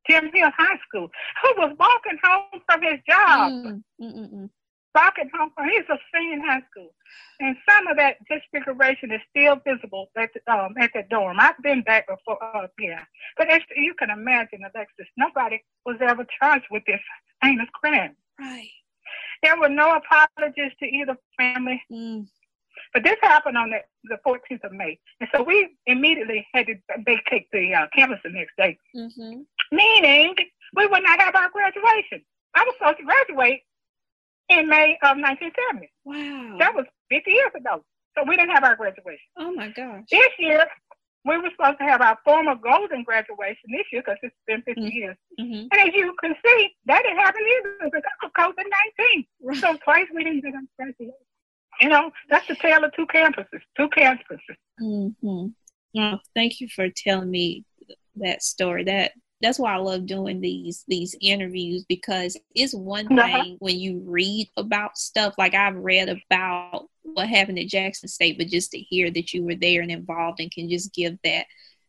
Jim 0.09 0.29
Hill 0.33 0.49
High 0.57 0.79
School, 0.87 1.09
who 1.41 1.61
was 1.61 1.75
walking 1.79 2.19
home 2.23 2.61
from 2.65 2.81
his 2.81 2.99
job. 3.07 3.81
Mm. 3.99 4.49
Walking 4.93 5.29
home 5.33 5.51
from 5.55 5.69
he's 5.69 5.87
a 5.89 5.97
senior 6.13 6.33
in 6.33 6.41
high 6.41 6.61
school, 6.69 6.93
and 7.39 7.55
some 7.69 7.87
of 7.87 7.95
that 7.95 8.17
disfiguration 8.29 9.09
is 9.13 9.21
still 9.29 9.55
visible 9.65 10.09
at 10.17 10.31
the, 10.33 10.53
um, 10.53 10.75
at 10.77 10.91
the 10.93 11.03
dorm. 11.09 11.37
I've 11.39 11.55
been 11.63 11.81
back 11.81 12.07
before, 12.09 12.37
uh, 12.43 12.67
yeah, 12.77 12.99
but 13.37 13.49
as 13.49 13.61
you 13.73 13.93
can 13.97 14.09
imagine, 14.09 14.59
Alexis, 14.63 15.07
nobody 15.15 15.63
was 15.85 15.95
ever 16.01 16.25
charged 16.37 16.65
with 16.71 16.83
this 16.85 16.99
heinous 17.41 17.69
crime. 17.73 18.17
Right. 18.37 18.67
There 19.43 19.59
were 19.59 19.69
no 19.69 19.95
apologies 19.95 20.71
to 20.79 20.85
either 20.85 21.17
family. 21.37 21.81
Mm. 21.91 22.27
But 22.93 23.03
this 23.03 23.17
happened 23.21 23.57
on 23.57 23.69
the, 23.69 23.79
the 24.03 24.17
14th 24.25 24.63
of 24.63 24.73
May. 24.73 24.99
And 25.19 25.29
so 25.33 25.43
we 25.43 25.69
immediately 25.85 26.45
had 26.53 26.67
to 26.67 26.75
vacate 27.05 27.47
the 27.51 27.73
uh, 27.73 27.87
campus 27.95 28.19
the 28.23 28.31
next 28.31 28.55
day, 28.57 28.77
mm-hmm. 28.95 29.41
meaning 29.71 30.35
we 30.75 30.87
would 30.87 31.03
not 31.03 31.19
have 31.19 31.35
our 31.35 31.49
graduation. 31.49 32.21
I 32.53 32.63
was 32.63 32.75
supposed 32.77 32.97
to 32.97 33.05
graduate 33.05 33.61
in 34.49 34.67
May 34.67 34.97
of 35.03 35.17
1970. 35.17 35.89
Wow. 36.03 36.57
That 36.59 36.75
was 36.75 36.85
50 37.09 37.31
years 37.31 37.51
ago. 37.55 37.83
So 38.17 38.25
we 38.27 38.35
didn't 38.35 38.51
have 38.51 38.65
our 38.65 38.75
graduation. 38.75 39.23
Oh 39.37 39.53
my 39.53 39.69
gosh. 39.69 40.03
This 40.11 40.29
year, 40.37 40.65
we 41.25 41.37
were 41.37 41.49
supposed 41.51 41.77
to 41.79 41.85
have 41.85 42.01
our 42.01 42.17
formal 42.23 42.55
golden 42.55 43.03
graduation 43.03 43.69
this 43.69 43.85
year 43.91 44.01
because 44.05 44.17
it's 44.23 44.35
been 44.47 44.61
50 44.63 44.81
mm-hmm. 44.81 44.87
years. 44.89 45.17
Mm-hmm. 45.39 45.67
And 45.71 45.89
as 45.89 45.93
you 45.93 46.15
can 46.19 46.35
see, 46.45 46.69
that 46.85 47.03
didn't 47.03 47.19
happen 47.19 47.41
either 47.41 47.77
because 47.83 48.01
of 48.23 48.31
COVID 48.33 48.65
19. 49.07 49.25
Right. 49.43 49.57
So 49.57 49.77
twice 49.83 50.07
we 50.13 50.23
didn't 50.23 50.41
get 50.41 50.53
graduation. 50.77 51.13
You 51.79 51.89
know, 51.89 52.11
that's 52.29 52.47
the 52.47 52.55
tale 52.55 52.83
of 52.83 52.93
two 52.93 53.07
campuses, 53.07 53.61
two 53.77 53.89
campuses. 53.89 54.39
Mm-hmm. 54.81 55.47
Oh, 55.97 56.19
thank 56.35 56.59
you 56.59 56.67
for 56.69 56.89
telling 56.89 57.29
me 57.29 57.65
that 58.15 58.43
story. 58.43 58.83
That 58.85 59.11
that's 59.41 59.59
why 59.59 59.73
I 59.73 59.77
love 59.77 60.05
doing 60.05 60.41
these 60.41 60.83
these 60.87 61.15
interviews 61.21 61.85
because 61.87 62.37
it's 62.55 62.73
one 62.73 63.07
uh-huh. 63.07 63.25
thing 63.25 63.41
uh-huh. 63.41 63.55
when 63.59 63.79
you 63.79 64.01
read 64.05 64.49
about 64.57 64.97
stuff 64.97 65.35
like 65.37 65.53
I've 65.53 65.75
read 65.75 66.09
about 66.09 66.87
what 67.13 67.27
happened 67.27 67.59
at 67.59 67.67
Jackson 67.67 68.07
State, 68.09 68.37
but 68.37 68.47
just 68.47 68.71
to 68.71 68.79
hear 68.79 69.11
that 69.11 69.33
you 69.33 69.43
were 69.43 69.55
there 69.55 69.81
and 69.81 69.91
involved 69.91 70.39
and 70.39 70.51
can 70.51 70.69
just 70.69 70.93
give 70.93 71.17
that, 71.23 71.45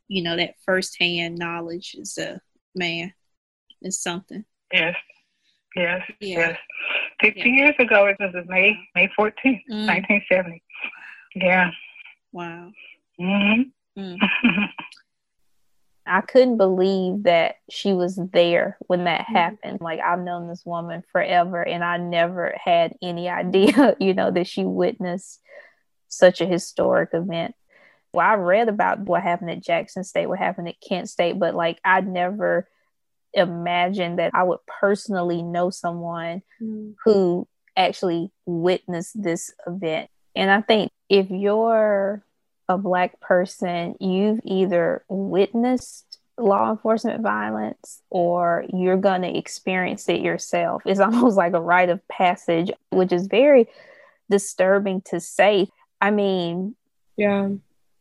you 0.08 0.22
know, 0.22 0.36
that 0.36 0.54
firsthand 0.64 1.38
knowledge 1.38 1.94
is 1.98 2.18
a 2.18 2.40
man, 2.74 3.12
is 3.82 4.00
something. 4.00 4.44
Yes. 4.72 4.96
Yes. 5.76 6.02
Yeah. 6.20 6.38
Yes. 6.38 6.58
Fifty 7.20 7.40
yeah. 7.50 7.56
years 7.56 7.74
ago 7.78 8.06
it 8.06 8.16
was 8.18 8.44
May 8.48 8.76
May 8.94 9.08
fourteenth, 9.14 9.62
mm. 9.70 9.86
nineteen 9.86 10.22
seventy. 10.30 10.62
Yeah. 11.34 11.70
Wow. 12.32 12.70
Mm-hmm. 13.20 14.00
Mm. 14.00 14.18
I 16.06 16.20
couldn't 16.20 16.56
believe 16.56 17.24
that 17.24 17.56
she 17.70 17.92
was 17.92 18.18
there 18.32 18.76
when 18.86 19.04
that 19.04 19.22
mm-hmm. 19.22 19.34
happened. 19.34 19.78
Like 19.80 20.00
I've 20.00 20.20
known 20.20 20.48
this 20.48 20.64
woman 20.64 21.02
forever 21.12 21.62
and 21.62 21.84
I 21.84 21.96
never 21.96 22.54
had 22.62 22.94
any 23.00 23.28
idea, 23.28 23.96
you 24.00 24.14
know, 24.14 24.30
that 24.30 24.46
she 24.46 24.64
witnessed 24.64 25.40
such 26.08 26.40
a 26.40 26.46
historic 26.46 27.10
event. 27.12 27.54
Well, 28.12 28.26
I 28.26 28.34
read 28.34 28.68
about 28.68 29.00
what 29.00 29.22
happened 29.22 29.50
at 29.50 29.62
Jackson 29.62 30.04
State, 30.04 30.26
what 30.26 30.38
happened 30.38 30.68
at 30.68 30.80
Kent 30.86 31.08
State, 31.08 31.38
but 31.38 31.54
like 31.54 31.78
I 31.84 32.00
never 32.02 32.68
imagined 33.32 34.18
that 34.18 34.32
I 34.34 34.42
would 34.42 34.58
personally 34.66 35.42
know 35.42 35.70
someone 35.70 36.42
mm. 36.60 36.94
who 37.04 37.48
actually 37.76 38.30
witnessed 38.44 39.20
this 39.20 39.50
event. 39.66 40.10
And 40.34 40.50
I 40.50 40.60
think 40.60 40.90
if 41.08 41.30
you're 41.30 42.22
a 42.68 42.78
Black 42.78 43.20
person, 43.20 43.96
you've 44.00 44.40
either 44.44 45.04
witnessed 45.08 46.18
law 46.38 46.70
enforcement 46.70 47.22
violence 47.22 48.02
or 48.10 48.64
you're 48.72 48.96
going 48.96 49.22
to 49.22 49.36
experience 49.36 50.08
it 50.08 50.20
yourself. 50.20 50.82
It's 50.86 51.00
almost 51.00 51.36
like 51.36 51.52
a 51.52 51.60
rite 51.60 51.90
of 51.90 52.06
passage, 52.08 52.70
which 52.90 53.12
is 53.12 53.26
very 53.26 53.68
disturbing 54.30 55.02
to 55.02 55.20
say. 55.20 55.68
I 56.00 56.10
mean, 56.10 56.74
yeah. 57.16 57.48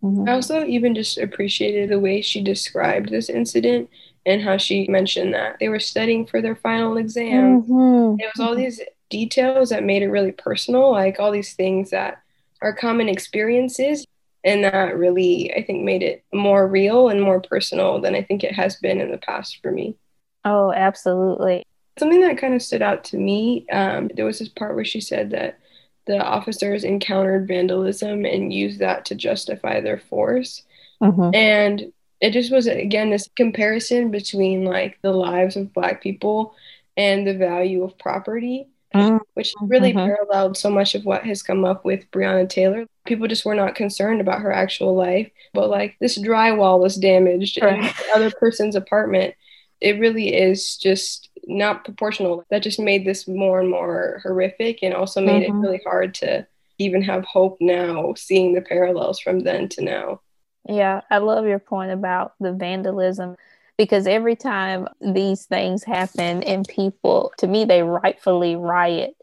Mm-hmm. 0.03 0.27
I 0.27 0.33
also 0.33 0.65
even 0.65 0.95
just 0.95 1.17
appreciated 1.17 1.89
the 1.89 1.99
way 1.99 2.21
she 2.21 2.41
described 2.41 3.09
this 3.09 3.29
incident 3.29 3.89
and 4.25 4.41
how 4.41 4.57
she 4.57 4.87
mentioned 4.87 5.33
that 5.33 5.57
they 5.59 5.69
were 5.69 5.79
studying 5.79 6.25
for 6.25 6.41
their 6.41 6.55
final 6.55 6.97
exam. 6.97 7.63
Mm-hmm. 7.63 8.19
It 8.19 8.31
was 8.35 8.39
all 8.39 8.55
these 8.55 8.81
details 9.09 9.69
that 9.69 9.83
made 9.83 10.01
it 10.01 10.09
really 10.09 10.31
personal, 10.31 10.91
like 10.91 11.19
all 11.19 11.31
these 11.31 11.53
things 11.53 11.91
that 11.91 12.23
are 12.61 12.73
common 12.73 13.09
experiences 13.09 14.05
and 14.43 14.63
that 14.63 14.97
really 14.97 15.53
i 15.55 15.63
think 15.63 15.83
made 15.83 16.01
it 16.03 16.23
more 16.33 16.67
real 16.67 17.09
and 17.09 17.21
more 17.21 17.41
personal 17.41 17.99
than 18.01 18.15
i 18.15 18.21
think 18.21 18.43
it 18.43 18.53
has 18.53 18.75
been 18.77 18.99
in 18.99 19.11
the 19.11 19.17
past 19.17 19.59
for 19.61 19.71
me. 19.71 19.95
Oh 20.43 20.71
absolutely. 20.71 21.63
Something 21.99 22.21
that 22.21 22.39
kind 22.39 22.55
of 22.55 22.63
stood 22.63 22.81
out 22.81 23.03
to 23.05 23.17
me 23.17 23.67
um, 23.71 24.09
there 24.15 24.25
was 24.25 24.39
this 24.39 24.49
part 24.49 24.75
where 24.75 24.85
she 24.85 25.01
said 25.01 25.31
that 25.31 25.59
the 26.07 26.17
officers 26.17 26.83
encountered 26.83 27.47
vandalism 27.47 28.25
and 28.25 28.51
used 28.51 28.79
that 28.79 29.05
to 29.05 29.15
justify 29.15 29.79
their 29.81 29.99
force. 29.99 30.63
Mm-hmm. 31.01 31.33
and 31.33 31.91
it 32.21 32.31
just 32.31 32.51
was 32.51 32.67
again 32.67 33.09
this 33.09 33.27
comparison 33.35 34.11
between 34.11 34.63
like 34.63 34.99
the 35.01 35.11
lives 35.11 35.55
of 35.55 35.73
black 35.73 36.01
people 36.01 36.53
and 36.95 37.25
the 37.25 37.33
value 37.33 37.83
of 37.83 37.97
property 37.97 38.67
mm-hmm. 38.93 39.17
which 39.33 39.53
really 39.61 39.93
mm-hmm. 39.93 40.05
paralleled 40.05 40.57
so 40.57 40.69
much 40.69 40.95
of 40.95 41.05
what 41.05 41.23
has 41.23 41.43
come 41.43 41.65
up 41.65 41.85
with 41.85 42.09
breonna 42.11 42.47
taylor 42.47 42.85
people 43.05 43.27
just 43.27 43.45
were 43.45 43.55
not 43.55 43.75
concerned 43.75 44.21
about 44.21 44.41
her 44.41 44.51
actual 44.51 44.95
life 44.95 45.29
but 45.53 45.69
like 45.69 45.95
this 45.99 46.17
drywall 46.17 46.79
was 46.79 46.95
damaged 46.95 47.59
right. 47.61 47.75
in 47.75 47.81
the 47.81 48.11
other 48.15 48.31
person's 48.31 48.75
apartment 48.75 49.33
it 49.79 49.99
really 49.99 50.35
is 50.35 50.77
just 50.77 51.29
not 51.47 51.83
proportional 51.83 52.45
that 52.49 52.61
just 52.61 52.79
made 52.79 53.05
this 53.05 53.27
more 53.27 53.59
and 53.59 53.69
more 53.69 54.21
horrific 54.23 54.79
and 54.83 54.93
also 54.93 55.21
made 55.21 55.43
mm-hmm. 55.43 55.57
it 55.57 55.61
really 55.61 55.81
hard 55.85 56.13
to 56.13 56.45
even 56.77 57.01
have 57.01 57.23
hope 57.25 57.57
now 57.59 58.13
seeing 58.15 58.53
the 58.53 58.61
parallels 58.61 59.19
from 59.19 59.39
then 59.39 59.67
to 59.67 59.83
now 59.83 60.19
yeah, 60.67 61.01
I 61.09 61.17
love 61.17 61.45
your 61.45 61.59
point 61.59 61.91
about 61.91 62.33
the 62.39 62.53
vandalism 62.53 63.35
because 63.81 64.05
every 64.05 64.35
time 64.35 64.87
these 65.01 65.45
things 65.45 65.83
happen 65.83 66.43
and 66.43 66.67
people, 66.67 67.33
to 67.39 67.47
me, 67.47 67.65
they 67.65 67.81
rightfully 67.81 68.55
riot 68.55 69.15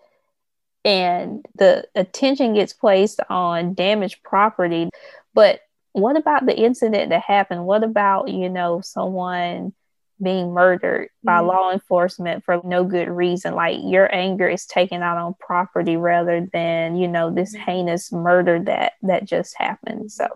and 0.85 1.47
the 1.55 1.87
attention 1.95 2.55
gets 2.55 2.73
placed 2.73 3.21
on 3.31 3.75
damaged 3.75 4.21
property. 4.25 4.91
But 5.33 5.61
what 5.93 6.17
about 6.17 6.45
the 6.45 6.59
incident 6.59 7.11
that 7.11 7.23
happened? 7.23 7.67
What 7.67 7.85
about, 7.85 8.31
you 8.31 8.49
know, 8.49 8.81
someone 8.81 9.75
being 10.21 10.53
murdered 10.53 11.11
by 11.23 11.35
mm-hmm. 11.39 11.47
law 11.47 11.71
enforcement 11.71 12.43
for 12.43 12.61
no 12.65 12.83
good 12.83 13.09
reason? 13.09 13.55
Like 13.55 13.77
your 13.85 14.13
anger 14.13 14.49
is 14.49 14.67
taken 14.67 15.05
out 15.05 15.19
on 15.19 15.37
property 15.39 15.97
rather 15.97 16.49
than, 16.53 16.97
you 16.97 17.07
know, 17.07 17.33
this 17.33 17.55
mm-hmm. 17.55 17.63
heinous 17.63 18.11
murder 18.11 18.59
that 18.65 18.95
that 19.03 19.25
just 19.25 19.55
happened. 19.57 20.11
So 20.11 20.27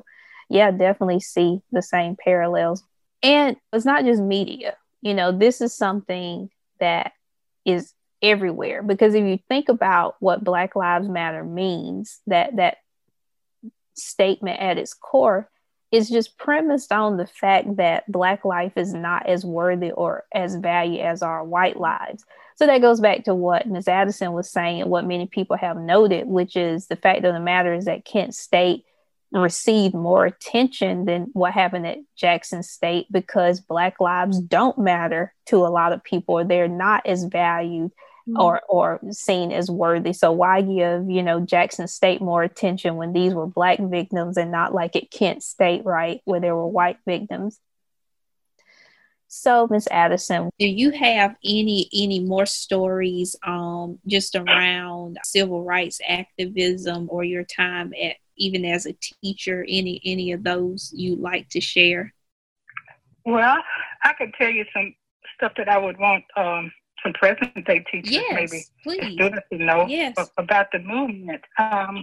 yeah, 0.49 0.71
definitely 0.71 1.19
see 1.19 1.61
the 1.73 1.83
same 1.83 2.15
parallels. 2.15 2.85
And 3.23 3.57
it's 3.73 3.85
not 3.85 4.05
just 4.05 4.21
media. 4.21 4.77
You 5.01 5.15
know, 5.15 5.33
this 5.37 5.61
is 5.61 5.75
something 5.75 6.51
that 6.81 7.13
is 7.65 7.93
everywhere 8.23 8.83
because 8.83 9.15
if 9.15 9.25
you 9.25 9.39
think 9.49 9.69
about 9.69 10.17
what 10.21 10.45
Black 10.45 10.77
Lives 10.77 11.09
Matter 11.09 11.45
means, 11.45 12.21
that 12.27 12.57
that 12.57 12.79
statement 13.95 14.61
at 14.61 14.79
its 14.79 14.95
core 14.95 15.49
is 15.91 16.09
just 16.09 16.39
premised 16.39 16.91
on 16.91 17.19
the 17.19 17.27
fact 17.27 17.77
that 17.77 18.11
black 18.11 18.47
life 18.47 18.73
is 18.77 18.95
not 18.95 19.27
as 19.27 19.45
worthy 19.45 19.91
or 19.91 20.25
as 20.33 20.57
valued 20.57 21.01
as 21.01 21.23
our 21.23 21.45
white 21.45 21.79
lives. 21.79 22.25
So 22.57 22.67
that 22.67 22.81
goes 22.81 22.99
back 22.99 23.25
to 23.25 23.35
what 23.35 23.67
Ms. 23.67 23.89
Addison 23.89 24.33
was 24.33 24.49
saying 24.49 24.81
and 24.81 24.91
what 24.91 25.07
many 25.07 25.27
people 25.27 25.57
have 25.57 25.77
noted, 25.77 26.27
which 26.27 26.57
is 26.57 26.87
the 26.87 26.97
fact 26.97 27.25
of 27.25 27.35
the 27.35 27.41
matter 27.41 27.75
is 27.75 27.85
that 27.85 28.07
Kent 28.07 28.35
State 28.35 28.85
received 29.33 29.95
more 29.95 30.27
attention 30.27 31.07
than 31.07 31.31
what 31.33 31.53
happened 31.53 31.87
at 31.87 31.99
Jackson 32.17 32.63
State 32.63 33.07
because 33.11 33.61
Black 33.61 34.01
lives 34.01 34.39
don't 34.39 34.79
matter 34.79 35.35
to 35.47 35.57
a 35.57 35.69
lot 35.69 35.93
of 35.93 36.05
people. 36.05 36.45
They're 36.45 36.69
not 36.69 37.07
as 37.07 37.25
valued 37.25 37.93
mm-hmm. 38.29 38.41
or 38.41 38.61
or 38.69 39.01
seen 39.11 39.53
as 39.53 39.71
worthy. 39.71 40.13
So 40.13 40.33
why 40.33 40.61
give 40.61 41.11
you 41.11 41.23
know 41.23 41.41
Jackson 41.41 41.89
State 41.89 42.21
more 42.21 42.43
attention 42.43 42.97
when 42.97 43.13
these 43.13 43.35
were 43.35 43.47
Black 43.47 43.79
victims 43.81 44.37
and 44.37 44.53
not 44.53 44.75
like 44.75 44.97
at 44.97 45.11
Kent 45.11 45.43
State, 45.43 45.85
right, 45.85 46.21
where 46.25 46.41
there 46.41 46.57
were 46.57 46.69
white 46.69 46.99
victims? 47.07 47.59
So, 49.35 49.67
Miss 49.71 49.89
Addison, 49.91 50.51
do 50.59 50.67
you 50.67 50.91
have 50.91 51.35
any 51.43 51.89
any 51.95 52.21
more 52.21 52.45
stories 52.45 53.35
um 53.43 53.99
just 54.07 54.37
around 54.37 55.17
civil 55.25 55.65
rights 55.65 56.01
activism 56.07 57.09
or 57.11 57.25
your 57.25 57.45
time 57.45 57.95
at 57.95 58.17
even 58.37 58.65
as 58.65 58.87
a 58.87 58.95
teacher? 59.23 59.65
Any 59.69 60.01
any 60.05 60.33
of 60.33 60.45
those 60.45 60.93
you'd 60.95 61.21
like 61.21 61.49
to 61.51 61.61
share? 61.61 62.13
Well, 63.25 63.59
I 64.03 64.13
could 64.15 64.33
tell 64.35 64.51
you 64.51 64.65
some 64.75 64.95
stuff 65.37 65.53
that 65.57 65.69
I 65.69 65.79
would 65.79 65.99
want 65.99 66.25
um, 66.37 66.73
some 67.03 67.13
present 67.13 67.67
day 67.67 67.85
teachers 67.91 68.13
yes, 68.13 68.33
maybe 68.35 68.65
please. 68.83 69.15
students 69.15 69.47
to 69.53 69.59
know 69.59 69.87
yes. 69.89 70.15
about 70.37 70.67
the 70.73 70.79
movement. 70.81 71.43
Um, 71.59 72.03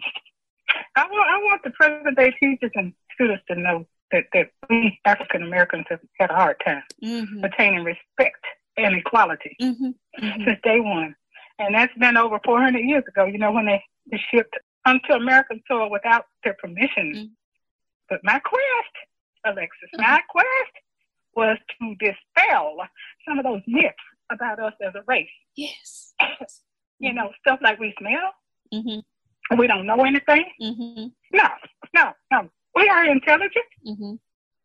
I 0.95 1.05
want 1.05 1.29
I 1.29 1.37
want 1.43 1.63
the 1.63 1.71
present 1.71 2.17
day 2.17 2.33
teachers 2.39 2.71
and 2.75 2.93
students 3.13 3.43
to 3.49 3.55
know 3.55 3.85
that, 4.11 4.25
that 4.33 4.49
we 4.69 4.99
African 5.05 5.43
Americans 5.43 5.85
have 5.89 5.99
had 6.19 6.31
a 6.31 6.35
hard 6.35 6.57
time 6.65 6.83
mm-hmm. 7.03 7.43
attaining 7.43 7.83
respect 7.83 8.43
and 8.77 8.95
equality 8.95 9.55
mm-hmm. 9.61 9.89
Mm-hmm. 10.23 10.43
since 10.45 10.59
day 10.63 10.79
one. 10.79 11.15
And 11.59 11.75
that's 11.75 11.93
been 11.97 12.15
over 12.17 12.39
400 12.45 12.79
years 12.79 13.03
ago, 13.07 13.25
you 13.25 13.37
know, 13.37 13.51
when 13.51 13.65
they, 13.65 13.83
they 14.09 14.21
shipped 14.31 14.55
onto 14.85 15.13
American 15.13 15.61
soil 15.67 15.89
without 15.89 16.25
their 16.43 16.55
permission. 16.61 17.13
Mm-hmm. 17.15 17.25
But 18.09 18.19
my 18.23 18.39
quest, 18.39 18.95
Alexis, 19.45 19.89
my 19.97 20.03
mm-hmm. 20.03 20.17
quest 20.29 20.73
was 21.35 21.57
to 21.79 21.95
dispel 21.95 22.77
some 23.27 23.39
of 23.39 23.45
those 23.45 23.61
myths 23.67 23.95
about 24.31 24.59
us 24.59 24.73
as 24.85 24.93
a 24.95 25.03
race. 25.07 25.27
Yes. 25.55 26.13
you 26.99 27.13
know, 27.13 27.31
stuff 27.39 27.59
like 27.61 27.79
we 27.79 27.93
smell. 27.99 28.33
Mm-hmm. 28.73 29.57
We 29.57 29.67
don't 29.67 29.85
know 29.85 30.03
anything. 30.03 30.45
Mm-hmm. 30.61 31.07
No, 31.33 31.47
no, 31.95 32.11
no. 32.31 32.49
We 32.75 32.87
are 32.87 33.05
intelligent. 33.05 33.65
Mm-hmm. 33.87 34.13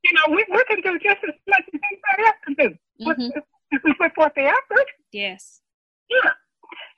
You 0.05 0.13
know, 0.13 0.35
we, 0.35 0.45
we 0.51 0.65
can 0.69 0.81
do 0.83 0.99
just 0.99 1.19
as 1.27 1.35
much 1.49 1.63
as 1.73 1.81
anybody 1.91 2.27
else 2.27 2.37
can 2.45 2.55
do 2.55 3.05
mm-hmm. 3.07 3.39
if 3.71 3.83
we 3.83 3.95
put 3.95 4.15
forth 4.15 4.33
the 4.37 4.43
effort. 4.43 4.87
Yes. 5.13 5.63
Yeah. 6.11 6.31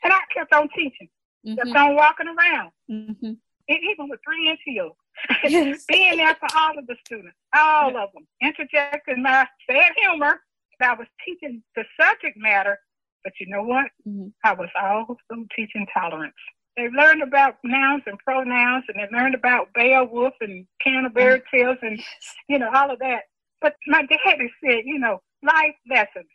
And 0.03 0.13
I 0.13 0.21
kept 0.35 0.53
on 0.53 0.69
teaching, 0.75 1.09
mm-hmm. 1.47 1.77
on 1.77 1.97
walking 1.97 2.27
around, 2.29 2.71
mm-hmm. 2.91 3.33
even 3.69 4.09
with 4.09 4.21
three 4.25 4.51
inch 4.51 4.61
heels. 4.65 4.97
Yes. 5.45 5.85
Being 5.89 6.19
there 6.19 6.35
for 6.35 6.49
all 6.57 6.79
of 6.79 6.87
the 6.87 6.97
students, 7.07 7.37
all 7.55 7.91
yeah. 7.93 8.05
of 8.05 8.11
them, 8.13 8.27
interjecting 8.43 9.23
my 9.23 9.47
sad 9.69 9.93
humor. 9.97 10.41
I 10.79 10.93
was 10.93 11.07
teaching 11.25 11.63
the 11.75 11.85
subject 11.99 12.37
matter, 12.37 12.79
but 13.25 13.33
you 13.41 13.47
know 13.49 13.63
what? 13.63 13.87
Mm-hmm. 14.07 14.29
I 14.45 14.53
was 14.53 14.69
also 14.79 15.17
teaching 15.57 15.87
tolerance. 15.95 16.35
They 16.77 16.89
learned 16.91 17.23
about 17.23 17.57
nouns 17.65 18.03
and 18.07 18.19
pronouns, 18.19 18.85
and 18.89 18.99
they 18.99 19.17
learned 19.17 19.35
about 19.35 19.73
Beowulf 19.75 20.35
and 20.43 20.67
Canterbury 20.85 21.41
mm-hmm. 21.41 21.57
Tales, 21.57 21.79
and 21.81 22.01
you 22.49 22.59
know 22.59 22.71
all 22.75 22.91
of 22.91 22.99
that. 22.99 23.23
But 23.63 23.77
my 23.87 24.03
daddy 24.03 24.53
said, 24.63 24.83
you 24.85 24.99
know, 24.99 25.23
life 25.43 25.75
lessons. 25.89 26.29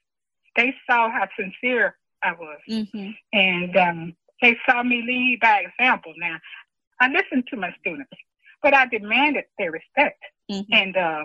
They 0.56 0.74
saw 0.90 1.10
how 1.10 1.28
sincere 1.40 1.96
I 2.24 2.34
was, 2.34 2.60
mm-hmm. 2.70 3.12
and 3.32 3.78
um, 3.78 4.14
they 4.42 4.58
saw 4.68 4.84
me 4.84 5.04
lead 5.06 5.40
by 5.42 5.66
example. 5.68 6.14
Now, 6.18 6.38
I 7.00 7.10
listened 7.10 7.48
to 7.50 7.58
my 7.58 7.74
students, 7.80 8.12
but 8.62 8.74
I 8.74 8.88
demanded 8.88 9.46
their 9.58 9.72
respect, 9.72 10.22
mm-hmm. 10.52 10.74
and 10.74 10.98
uh, 10.98 11.24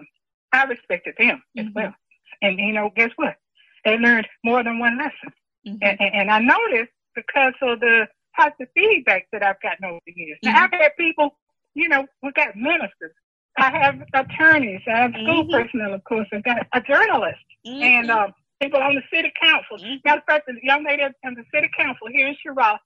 I 0.52 0.64
respected 0.64 1.14
them 1.18 1.42
as 1.57 1.66
mm-hmm. 1.66 1.74
well. 1.74 1.94
And 2.42 2.59
you 2.59 2.72
know, 2.72 2.90
guess 2.94 3.11
what? 3.16 3.37
They 3.85 3.96
learned 3.96 4.26
more 4.44 4.62
than 4.62 4.79
one 4.79 4.98
lesson, 4.98 5.33
mm-hmm. 5.66 5.76
and, 5.83 6.00
and 6.00 6.31
I 6.31 6.38
noticed 6.38 6.92
because 7.14 7.55
of 7.62 7.81
the 7.81 8.07
positive 8.37 8.68
feedback 8.74 9.26
that 9.33 9.42
I've 9.42 9.61
gotten 9.61 9.85
over 9.87 10.00
the 10.07 10.12
years. 10.14 10.38
Mm-hmm. 10.44 10.55
Now, 10.55 10.64
I've 10.64 10.72
had 10.72 10.96
people, 10.98 11.37
you 11.74 11.88
know, 11.88 12.07
we 12.22 12.33
got 12.33 12.57
ministers. 12.57 13.12
I 13.59 13.70
have 13.70 14.02
attorneys. 14.12 14.83
I 14.87 14.98
have 14.98 15.12
school 15.12 15.44
mm-hmm. 15.44 15.52
personnel, 15.52 15.94
of 15.94 16.05
course. 16.05 16.29
I've 16.33 16.44
got 16.44 16.66
a 16.74 16.81
journalist 16.83 17.38
mm-hmm. 17.66 17.83
and 17.83 18.11
uh, 18.11 18.29
people 18.61 18.81
on 18.81 18.94
the 18.94 19.02
city 19.12 19.33
council. 19.40 19.79
Mm-hmm. 19.79 19.96
Matter 20.05 20.18
of 20.18 20.24
fact, 20.24 20.46
the 20.46 20.55
young 20.62 20.85
lady 20.85 21.02
on 21.02 21.35
the 21.35 21.44
city 21.55 21.70
council 21.76 22.09
here 22.12 22.29
in 22.29 22.37
Cheraw 22.44 22.76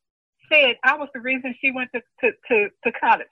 said 0.53 0.77
I 0.85 0.97
was 0.97 1.09
the 1.15 1.21
reason 1.21 1.55
she 1.61 1.71
went 1.71 1.91
to, 1.95 2.03
to, 2.21 2.33
to, 2.49 2.69
to 2.85 2.93
college. 2.93 3.27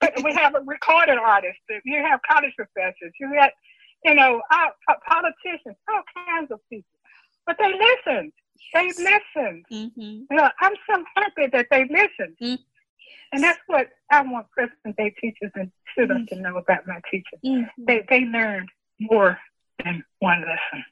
But 0.00 0.14
we 0.24 0.32
have 0.34 0.54
a 0.54 0.60
recorded 0.60 1.18
artist. 1.18 1.58
You 1.84 2.02
have 2.02 2.20
college 2.28 2.52
professors. 2.56 3.12
You 3.20 3.32
got, 3.34 3.50
you 4.04 4.14
know, 4.14 4.40
politicians, 5.06 5.76
all 5.88 6.02
kinds 6.26 6.50
of 6.50 6.60
people. 6.70 6.88
But 7.46 7.56
they 7.58 7.72
listened. 7.72 8.32
They 8.72 8.86
listened. 8.88 9.64
Mm-hmm. 9.72 10.00
You 10.00 10.26
know, 10.30 10.48
I'm 10.60 10.74
so 10.88 11.04
happy 11.16 11.46
that 11.52 11.66
they 11.70 11.82
listened. 11.84 12.36
Mm-hmm. 12.40 12.62
And 13.32 13.42
that's 13.42 13.60
what 13.66 13.88
I 14.10 14.22
want 14.22 14.50
present 14.50 14.96
day 14.96 15.14
teachers 15.20 15.52
and 15.54 15.70
students 15.92 16.32
mm-hmm. 16.32 16.42
to 16.42 16.50
know 16.50 16.58
about 16.58 16.86
my 16.86 17.00
teaching. 17.10 17.38
Mm-hmm. 17.44 17.84
They 17.84 18.04
they 18.08 18.24
learned 18.24 18.68
more 19.00 19.38
than 19.84 20.04
one 20.18 20.40
lesson. 20.40 20.84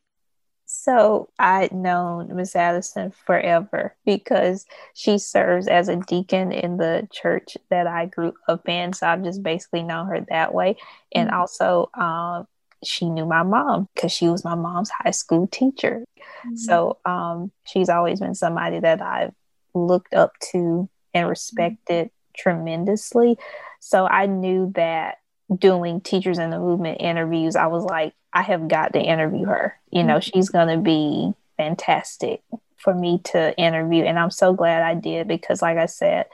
So 0.81 1.29
I'd 1.41 1.73
known 1.73 2.37
Miss 2.37 2.55
Addison 2.55 3.11
forever 3.11 3.97
because 4.07 4.65
she 4.95 5.19
serves 5.19 5.67
as 5.67 5.89
a 5.89 5.97
deacon 5.97 6.53
in 6.53 6.77
the 6.77 7.09
church 7.11 7.57
that 7.69 7.89
I 7.89 8.07
grew 8.07 8.33
up 8.47 8.69
in. 8.69 8.93
So 8.93 9.09
I've 9.09 9.25
just 9.25 9.43
basically 9.43 9.83
known 9.83 10.07
her 10.07 10.25
that 10.29 10.55
way. 10.55 10.77
And 11.13 11.31
mm-hmm. 11.31 11.41
also, 11.41 11.91
um, 11.95 12.47
she 12.85 13.11
knew 13.11 13.27
my 13.27 13.43
mom 13.43 13.89
because 13.93 14.13
she 14.13 14.29
was 14.29 14.45
my 14.45 14.55
mom's 14.55 14.91
high 14.91 15.11
school 15.11 15.49
teacher. 15.49 16.05
Mm-hmm. 16.47 16.55
So 16.55 16.99
um, 17.05 17.51
she's 17.65 17.89
always 17.89 18.21
been 18.21 18.37
somebody 18.37 18.79
that 18.79 19.03
I've 19.03 19.35
looked 19.75 20.15
up 20.15 20.39
to 20.53 20.89
and 21.13 21.29
respected 21.29 22.07
mm-hmm. 22.07 22.35
tremendously. 22.37 23.37
So 23.81 24.07
I 24.07 24.27
knew 24.27 24.71
that 24.77 25.19
doing 25.57 26.01
teachers 26.01 26.39
in 26.39 26.51
the 26.51 26.59
movement 26.59 27.01
interviews, 27.01 27.57
I 27.57 27.67
was 27.67 27.85
like, 27.85 28.15
I 28.33 28.43
have 28.43 28.69
got 28.69 28.93
to 28.93 29.01
interview 29.01 29.47
her. 29.47 29.79
You 29.91 30.05
know, 30.05 30.17
mm-hmm. 30.17 30.39
she's 30.39 30.51
going 30.51 30.69
to 30.69 30.83
be 30.83 31.33
fantastic 31.57 32.43
for 32.77 32.95
me 32.95 33.21
to 33.25 33.57
interview. 33.57 34.05
And 34.05 34.19
I'm 34.19 34.31
so 34.31 34.53
glad 34.53 34.83
I 34.83 34.95
did 34.95 35.29
because, 35.29 35.63
like 35.63 35.79
I 35.79 35.87
said, 35.87 36.27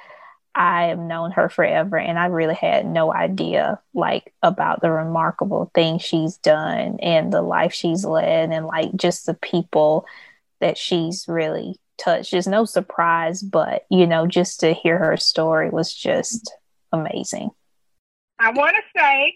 I 0.54 0.84
have 0.84 0.98
known 0.98 1.32
her 1.32 1.48
forever 1.48 1.98
and 1.98 2.18
I 2.18 2.26
really 2.26 2.54
had 2.54 2.86
no 2.86 3.12
idea 3.12 3.80
like 3.92 4.32
about 4.42 4.80
the 4.80 4.90
remarkable 4.90 5.70
things 5.74 6.02
she's 6.02 6.36
done 6.36 6.98
and 7.00 7.32
the 7.32 7.42
life 7.42 7.72
she's 7.72 8.04
led 8.04 8.52
and 8.52 8.66
like 8.66 8.94
just 8.94 9.26
the 9.26 9.34
people 9.34 10.06
that 10.60 10.78
she's 10.78 11.26
really 11.26 11.80
touched. 11.98 12.30
There's 12.30 12.46
no 12.46 12.66
surprise, 12.66 13.42
but 13.42 13.84
you 13.90 14.06
know, 14.06 14.28
just 14.28 14.60
to 14.60 14.72
hear 14.72 14.96
her 14.98 15.16
story 15.16 15.70
was 15.70 15.92
just 15.92 16.54
amazing. 16.92 17.50
I 18.38 18.50
want 18.50 18.76
to 18.76 18.82
say 18.98 19.34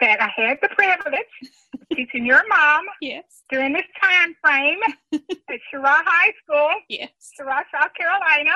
that 0.00 0.20
I 0.20 0.30
had 0.34 0.58
the 0.60 0.68
privilege 0.68 1.52
teaching 1.94 2.26
your 2.32 2.42
mom 2.48 2.84
yes. 3.00 3.42
during 3.50 3.72
this 3.72 3.86
time 4.02 4.34
frame 4.42 4.78
at 5.12 5.60
Cheraw 5.72 6.02
High 6.04 6.32
School, 6.42 6.70
yes. 6.88 7.10
Cheraw, 7.38 7.62
South 7.72 7.90
Carolina. 7.96 8.52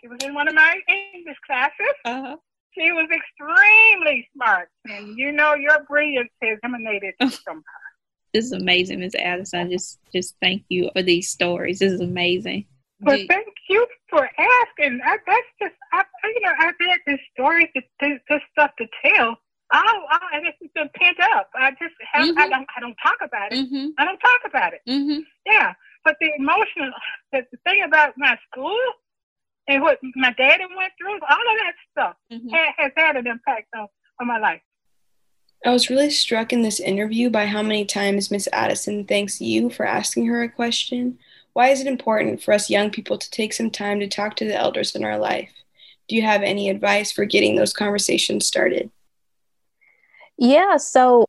she 0.00 0.08
was 0.08 0.18
in 0.24 0.34
one 0.34 0.48
of 0.48 0.54
my 0.54 0.78
English 1.14 1.36
classes. 1.46 1.94
Uh-huh. 2.04 2.36
She 2.72 2.92
was 2.92 3.08
extremely 3.10 4.28
smart, 4.34 4.68
and 4.88 5.18
you 5.18 5.32
know 5.32 5.54
your 5.54 5.82
brilliance 5.88 6.30
has 6.40 6.56
emanated 6.62 7.14
from 7.18 7.56
her. 7.56 7.80
This 8.32 8.44
is 8.44 8.52
amazing, 8.52 9.00
Ms. 9.00 9.16
Addison. 9.16 9.72
Just, 9.72 9.98
just 10.14 10.36
thank 10.40 10.62
you 10.68 10.88
for 10.94 11.02
these 11.02 11.28
stories. 11.28 11.80
This 11.80 11.92
is 11.92 12.00
amazing. 12.00 12.66
Well, 13.00 13.18
thank 13.28 13.48
you 13.70 13.86
for 14.10 14.28
asking. 14.38 15.00
I, 15.04 15.16
that's 15.26 15.46
just, 15.62 15.74
I, 15.92 16.04
you 16.24 16.40
know, 16.42 16.52
I've 16.58 16.74
had 16.80 16.98
this 17.06 17.20
story, 17.32 17.70
this, 17.74 18.18
this 18.28 18.40
stuff 18.52 18.72
to 18.78 18.86
tell 19.04 19.36
Oh, 19.72 20.02
oh, 20.12 20.18
and 20.34 20.46
it's 20.46 20.72
been 20.74 20.90
pent 20.94 21.18
up. 21.32 21.48
I 21.54 21.70
just 21.70 21.94
have, 22.12 22.26
mm-hmm. 22.26 22.38
I 22.38 22.48
don't, 22.48 22.66
I 22.76 22.80
don't 22.80 22.96
talk 23.02 23.18
about 23.22 23.52
it. 23.52 23.58
Mm-hmm. 23.58 23.88
I 23.98 24.04
don't 24.04 24.18
talk 24.18 24.40
about 24.46 24.72
it. 24.72 24.80
Mm-hmm. 24.88 25.20
Yeah, 25.46 25.72
but 26.04 26.16
the 26.20 26.30
emotional, 26.38 26.90
the, 27.32 27.46
the 27.52 27.58
thing 27.64 27.82
about 27.84 28.14
my 28.16 28.36
school 28.50 28.76
and 29.68 29.82
what 29.82 29.98
my 30.16 30.32
daddy 30.32 30.64
went 30.76 30.92
through, 30.98 31.12
all 31.12 31.20
of 31.20 31.58
that 31.58 31.74
stuff 31.92 32.16
mm-hmm. 32.32 32.48
has, 32.48 32.68
has 32.78 32.92
had 32.96 33.16
an 33.16 33.28
impact 33.28 33.68
on, 33.76 33.86
on 34.20 34.26
my 34.26 34.38
life. 34.38 34.60
I 35.64 35.70
was 35.70 35.90
really 35.90 36.10
struck 36.10 36.52
in 36.52 36.62
this 36.62 36.80
interview 36.80 37.30
by 37.30 37.46
how 37.46 37.62
many 37.62 37.84
times 37.84 38.30
Miss 38.30 38.48
Addison 38.52 39.04
thanks 39.04 39.40
you 39.40 39.70
for 39.70 39.86
asking 39.86 40.26
her 40.26 40.42
a 40.42 40.48
question. 40.48 41.18
Why 41.52 41.68
is 41.68 41.80
it 41.80 41.86
important 41.86 42.42
for 42.42 42.54
us 42.54 42.70
young 42.70 42.90
people 42.90 43.18
to 43.18 43.30
take 43.30 43.52
some 43.52 43.70
time 43.70 44.00
to 44.00 44.08
talk 44.08 44.36
to 44.36 44.44
the 44.44 44.56
elders 44.56 44.94
in 44.94 45.04
our 45.04 45.18
life? 45.18 45.52
Do 46.08 46.16
you 46.16 46.22
have 46.22 46.42
any 46.42 46.68
advice 46.68 47.12
for 47.12 47.24
getting 47.24 47.56
those 47.56 47.72
conversations 47.72 48.46
started? 48.46 48.90
Yeah. 50.38 50.76
So 50.76 51.26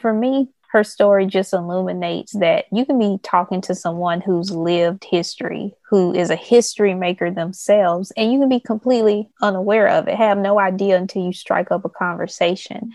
for 0.00 0.12
me, 0.12 0.48
her 0.72 0.84
story 0.84 1.26
just 1.26 1.52
illuminates 1.52 2.32
that 2.34 2.66
you 2.72 2.84
can 2.86 2.98
be 2.98 3.18
talking 3.22 3.60
to 3.62 3.74
someone 3.74 4.20
who's 4.20 4.52
lived 4.52 5.04
history, 5.04 5.74
who 5.88 6.14
is 6.14 6.30
a 6.30 6.36
history 6.36 6.94
maker 6.94 7.30
themselves, 7.30 8.12
and 8.16 8.32
you 8.32 8.38
can 8.38 8.48
be 8.48 8.60
completely 8.60 9.28
unaware 9.42 9.88
of 9.88 10.06
it, 10.06 10.14
have 10.14 10.38
no 10.38 10.60
idea 10.60 10.96
until 10.96 11.24
you 11.24 11.32
strike 11.32 11.72
up 11.72 11.84
a 11.84 11.88
conversation. 11.88 12.92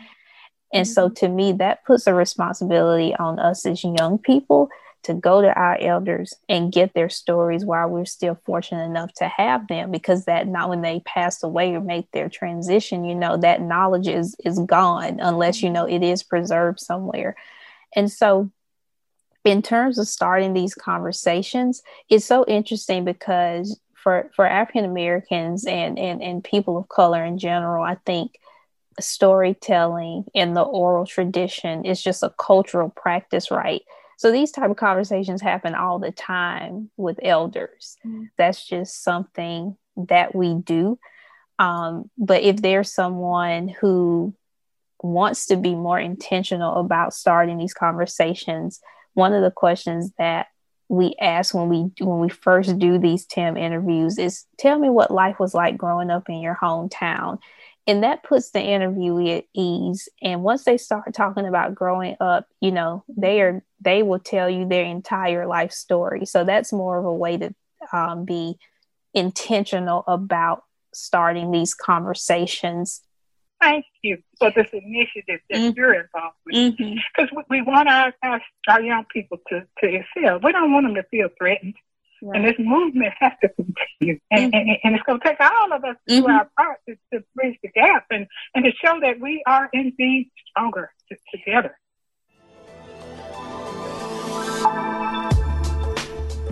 And 0.73 0.85
mm-hmm. 0.85 0.93
so 0.93 1.09
to 1.09 1.27
me, 1.27 1.51
that 1.53 1.83
puts 1.85 2.07
a 2.07 2.13
responsibility 2.13 3.13
on 3.15 3.39
us 3.39 3.65
as 3.65 3.83
young 3.83 4.19
people 4.19 4.69
to 5.05 5.13
go 5.13 5.41
to 5.41 5.53
our 5.53 5.77
elders 5.79 6.33
and 6.49 6.71
get 6.71 6.93
their 6.93 7.09
stories 7.09 7.63
while 7.63 7.87
we're 7.87 8.05
still 8.05 8.37
fortunate 8.43 8.85
enough 8.85 9.13
to 9.13 9.27
have 9.27 9.67
them 9.67 9.91
because 9.91 10.25
that 10.25 10.47
not 10.47 10.67
when 10.69 10.81
they 10.81 10.99
pass 11.01 11.43
away 11.43 11.73
or 11.75 11.81
make 11.81 12.09
their 12.11 12.27
transition 12.27 13.05
you 13.05 13.13
know 13.13 13.37
that 13.37 13.61
knowledge 13.61 14.07
is 14.07 14.35
is 14.43 14.57
gone 14.59 15.19
unless 15.19 15.61
you 15.61 15.69
know 15.69 15.85
it 15.85 16.03
is 16.03 16.23
preserved 16.23 16.79
somewhere. 16.79 17.35
And 17.95 18.11
so 18.11 18.51
in 19.43 19.61
terms 19.61 19.99
of 19.99 20.07
starting 20.07 20.53
these 20.53 20.73
conversations 20.73 21.83
it's 22.09 22.25
so 22.25 22.43
interesting 22.47 23.05
because 23.05 23.79
for 23.93 24.31
for 24.35 24.47
african 24.47 24.85
americans 24.85 25.65
and 25.65 25.99
and 25.99 26.21
and 26.21 26.43
people 26.43 26.77
of 26.77 26.89
color 26.89 27.23
in 27.23 27.37
general 27.37 27.83
i 27.83 27.95
think 28.07 28.39
storytelling 28.99 30.25
in 30.33 30.55
the 30.55 30.63
oral 30.63 31.05
tradition 31.05 31.85
is 31.85 32.01
just 32.01 32.23
a 32.23 32.33
cultural 32.39 32.89
practice 32.89 33.51
right 33.51 33.83
so 34.17 34.31
these 34.31 34.51
type 34.51 34.69
of 34.69 34.77
conversations 34.77 35.41
happen 35.41 35.75
all 35.75 35.99
the 35.99 36.11
time 36.11 36.89
with 36.97 37.19
elders. 37.21 37.97
Mm-hmm. 38.05 38.25
That's 38.37 38.65
just 38.65 39.03
something 39.03 39.77
that 39.95 40.35
we 40.35 40.55
do. 40.55 40.99
Um, 41.59 42.09
but 42.17 42.43
if 42.43 42.57
there's 42.57 42.93
someone 42.93 43.69
who 43.69 44.33
wants 45.01 45.47
to 45.47 45.55
be 45.55 45.75
more 45.75 45.99
intentional 45.99 46.75
about 46.75 47.13
starting 47.13 47.57
these 47.57 47.73
conversations, 47.73 48.81
one 49.13 49.33
of 49.33 49.41
the 49.41 49.51
questions 49.51 50.11
that 50.17 50.47
we 50.87 51.15
ask 51.19 51.55
when 51.55 51.69
we 51.69 51.91
when 52.03 52.19
we 52.19 52.29
first 52.29 52.77
do 52.77 52.99
these 52.99 53.25
TIM 53.25 53.57
interviews 53.57 54.19
is 54.19 54.45
tell 54.57 54.77
me 54.77 54.89
what 54.89 55.09
life 55.09 55.39
was 55.39 55.53
like 55.53 55.77
growing 55.77 56.11
up 56.11 56.29
in 56.29 56.39
your 56.39 56.57
hometown 56.61 57.39
and 57.87 58.03
that 58.03 58.23
puts 58.23 58.51
the 58.51 58.59
interviewee 58.59 59.37
at 59.37 59.45
ease. 59.53 60.09
And 60.21 60.43
once 60.43 60.63
they 60.63 60.77
start 60.77 61.13
talking 61.13 61.47
about 61.47 61.75
growing 61.75 62.15
up 62.19 62.47
you 62.61 62.71
know 62.71 63.03
they 63.07 63.41
are 63.41 63.63
they 63.81 64.03
will 64.03 64.19
tell 64.19 64.49
you 64.49 64.67
their 64.67 64.85
entire 64.85 65.45
life 65.45 65.71
story. 65.71 66.25
So 66.25 66.43
that's 66.43 66.73
more 66.73 66.97
of 66.97 67.05
a 67.05 67.13
way 67.13 67.37
to 67.37 67.53
um, 67.93 68.25
be 68.25 68.57
intentional 69.13 70.03
about 70.07 70.63
starting 70.93 71.51
these 71.51 71.73
conversations. 71.73 73.01
Thank 73.61 73.85
you 74.01 74.17
for 74.37 74.51
this 74.51 74.67
initiative 74.73 75.39
that 75.49 75.57
mm-hmm. 75.57 75.77
you're 75.77 75.93
involved 75.93 76.35
with. 76.45 76.77
Because 76.77 77.29
mm-hmm. 77.29 77.37
we, 77.49 77.61
we, 77.61 77.61
want 77.61 77.87
our, 77.87 78.13
our, 78.21 78.41
our 78.67 78.81
young 78.81 79.05
people 79.11 79.37
to, 79.47 79.65
to 79.79 79.95
excel. 79.95 80.39
We 80.43 80.51
don't 80.51 80.73
want 80.73 80.85
them 80.85 80.95
to 80.95 81.03
feel 81.03 81.29
threatened 81.37 81.75
Right. 82.21 82.37
And 82.37 82.47
this 82.47 82.55
movement 82.59 83.13
has 83.19 83.33
to 83.41 83.49
continue. 83.49 84.19
And, 84.31 84.53
mm-hmm. 84.53 84.69
and, 84.69 84.77
and, 84.83 84.95
it's 84.95 85.03
going 85.03 85.19
to 85.19 85.27
take 85.27 85.39
all 85.39 85.73
of 85.73 85.83
us 85.83 85.95
to 86.07 86.15
mm-hmm. 86.15 86.25
do 86.25 86.31
our 86.31 86.49
part 86.57 86.77
to, 86.87 86.95
to, 87.13 87.23
bridge 87.35 87.57
the 87.61 87.69
gap 87.69 88.05
and, 88.09 88.27
and 88.53 88.65
to 88.65 88.71
show 88.71 88.99
that 89.01 89.19
we 89.19 89.43
are 89.45 89.69
indeed 89.73 90.31
stronger 90.49 90.91
t- 91.09 91.17
together. 91.31 91.77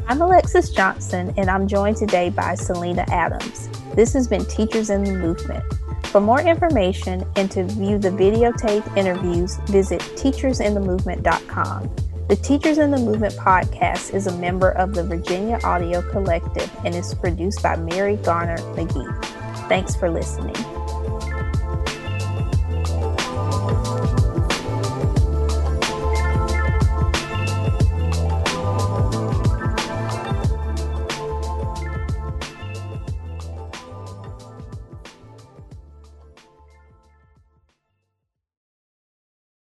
I'm 0.06 0.22
Alexis 0.22 0.70
Johnson, 0.70 1.34
and 1.38 1.50
I'm 1.50 1.68
joined 1.68 1.96
today 1.96 2.30
by 2.30 2.56
Selena 2.56 3.06
Adams. 3.10 3.70
This 3.96 4.12
has 4.14 4.28
been 4.28 4.44
Teachers 4.46 4.90
in 4.90 5.06
the 5.06 5.14
Movement. 5.14 5.64
For 6.08 6.20
more 6.20 6.42
information 6.42 7.26
and 7.38 7.50
to 7.52 7.64
view 7.64 7.98
the 7.98 8.10
videotape 8.10 8.98
interviews, 8.98 9.56
visit 9.68 10.02
teachersinthemovement.com. 10.02 12.13
The 12.30 12.38
Teachers 12.38 12.78
in 12.78 12.90
the 12.90 12.98
Movement 12.98 13.34
podcast 13.34 14.14
is 14.14 14.28
a 14.28 14.38
member 14.38 14.72
of 14.72 14.94
the 14.94 15.04
Virginia 15.04 15.60
Audio 15.62 16.02
Collective 16.02 16.72
and 16.86 16.96
is 16.96 17.14
produced 17.14 17.62
by 17.62 17.76
Mary 17.76 18.16
Garner 18.16 18.58
McGee. 18.76 19.26
Thanks 19.68 19.94
for 19.94 20.10
listening. 20.10 20.56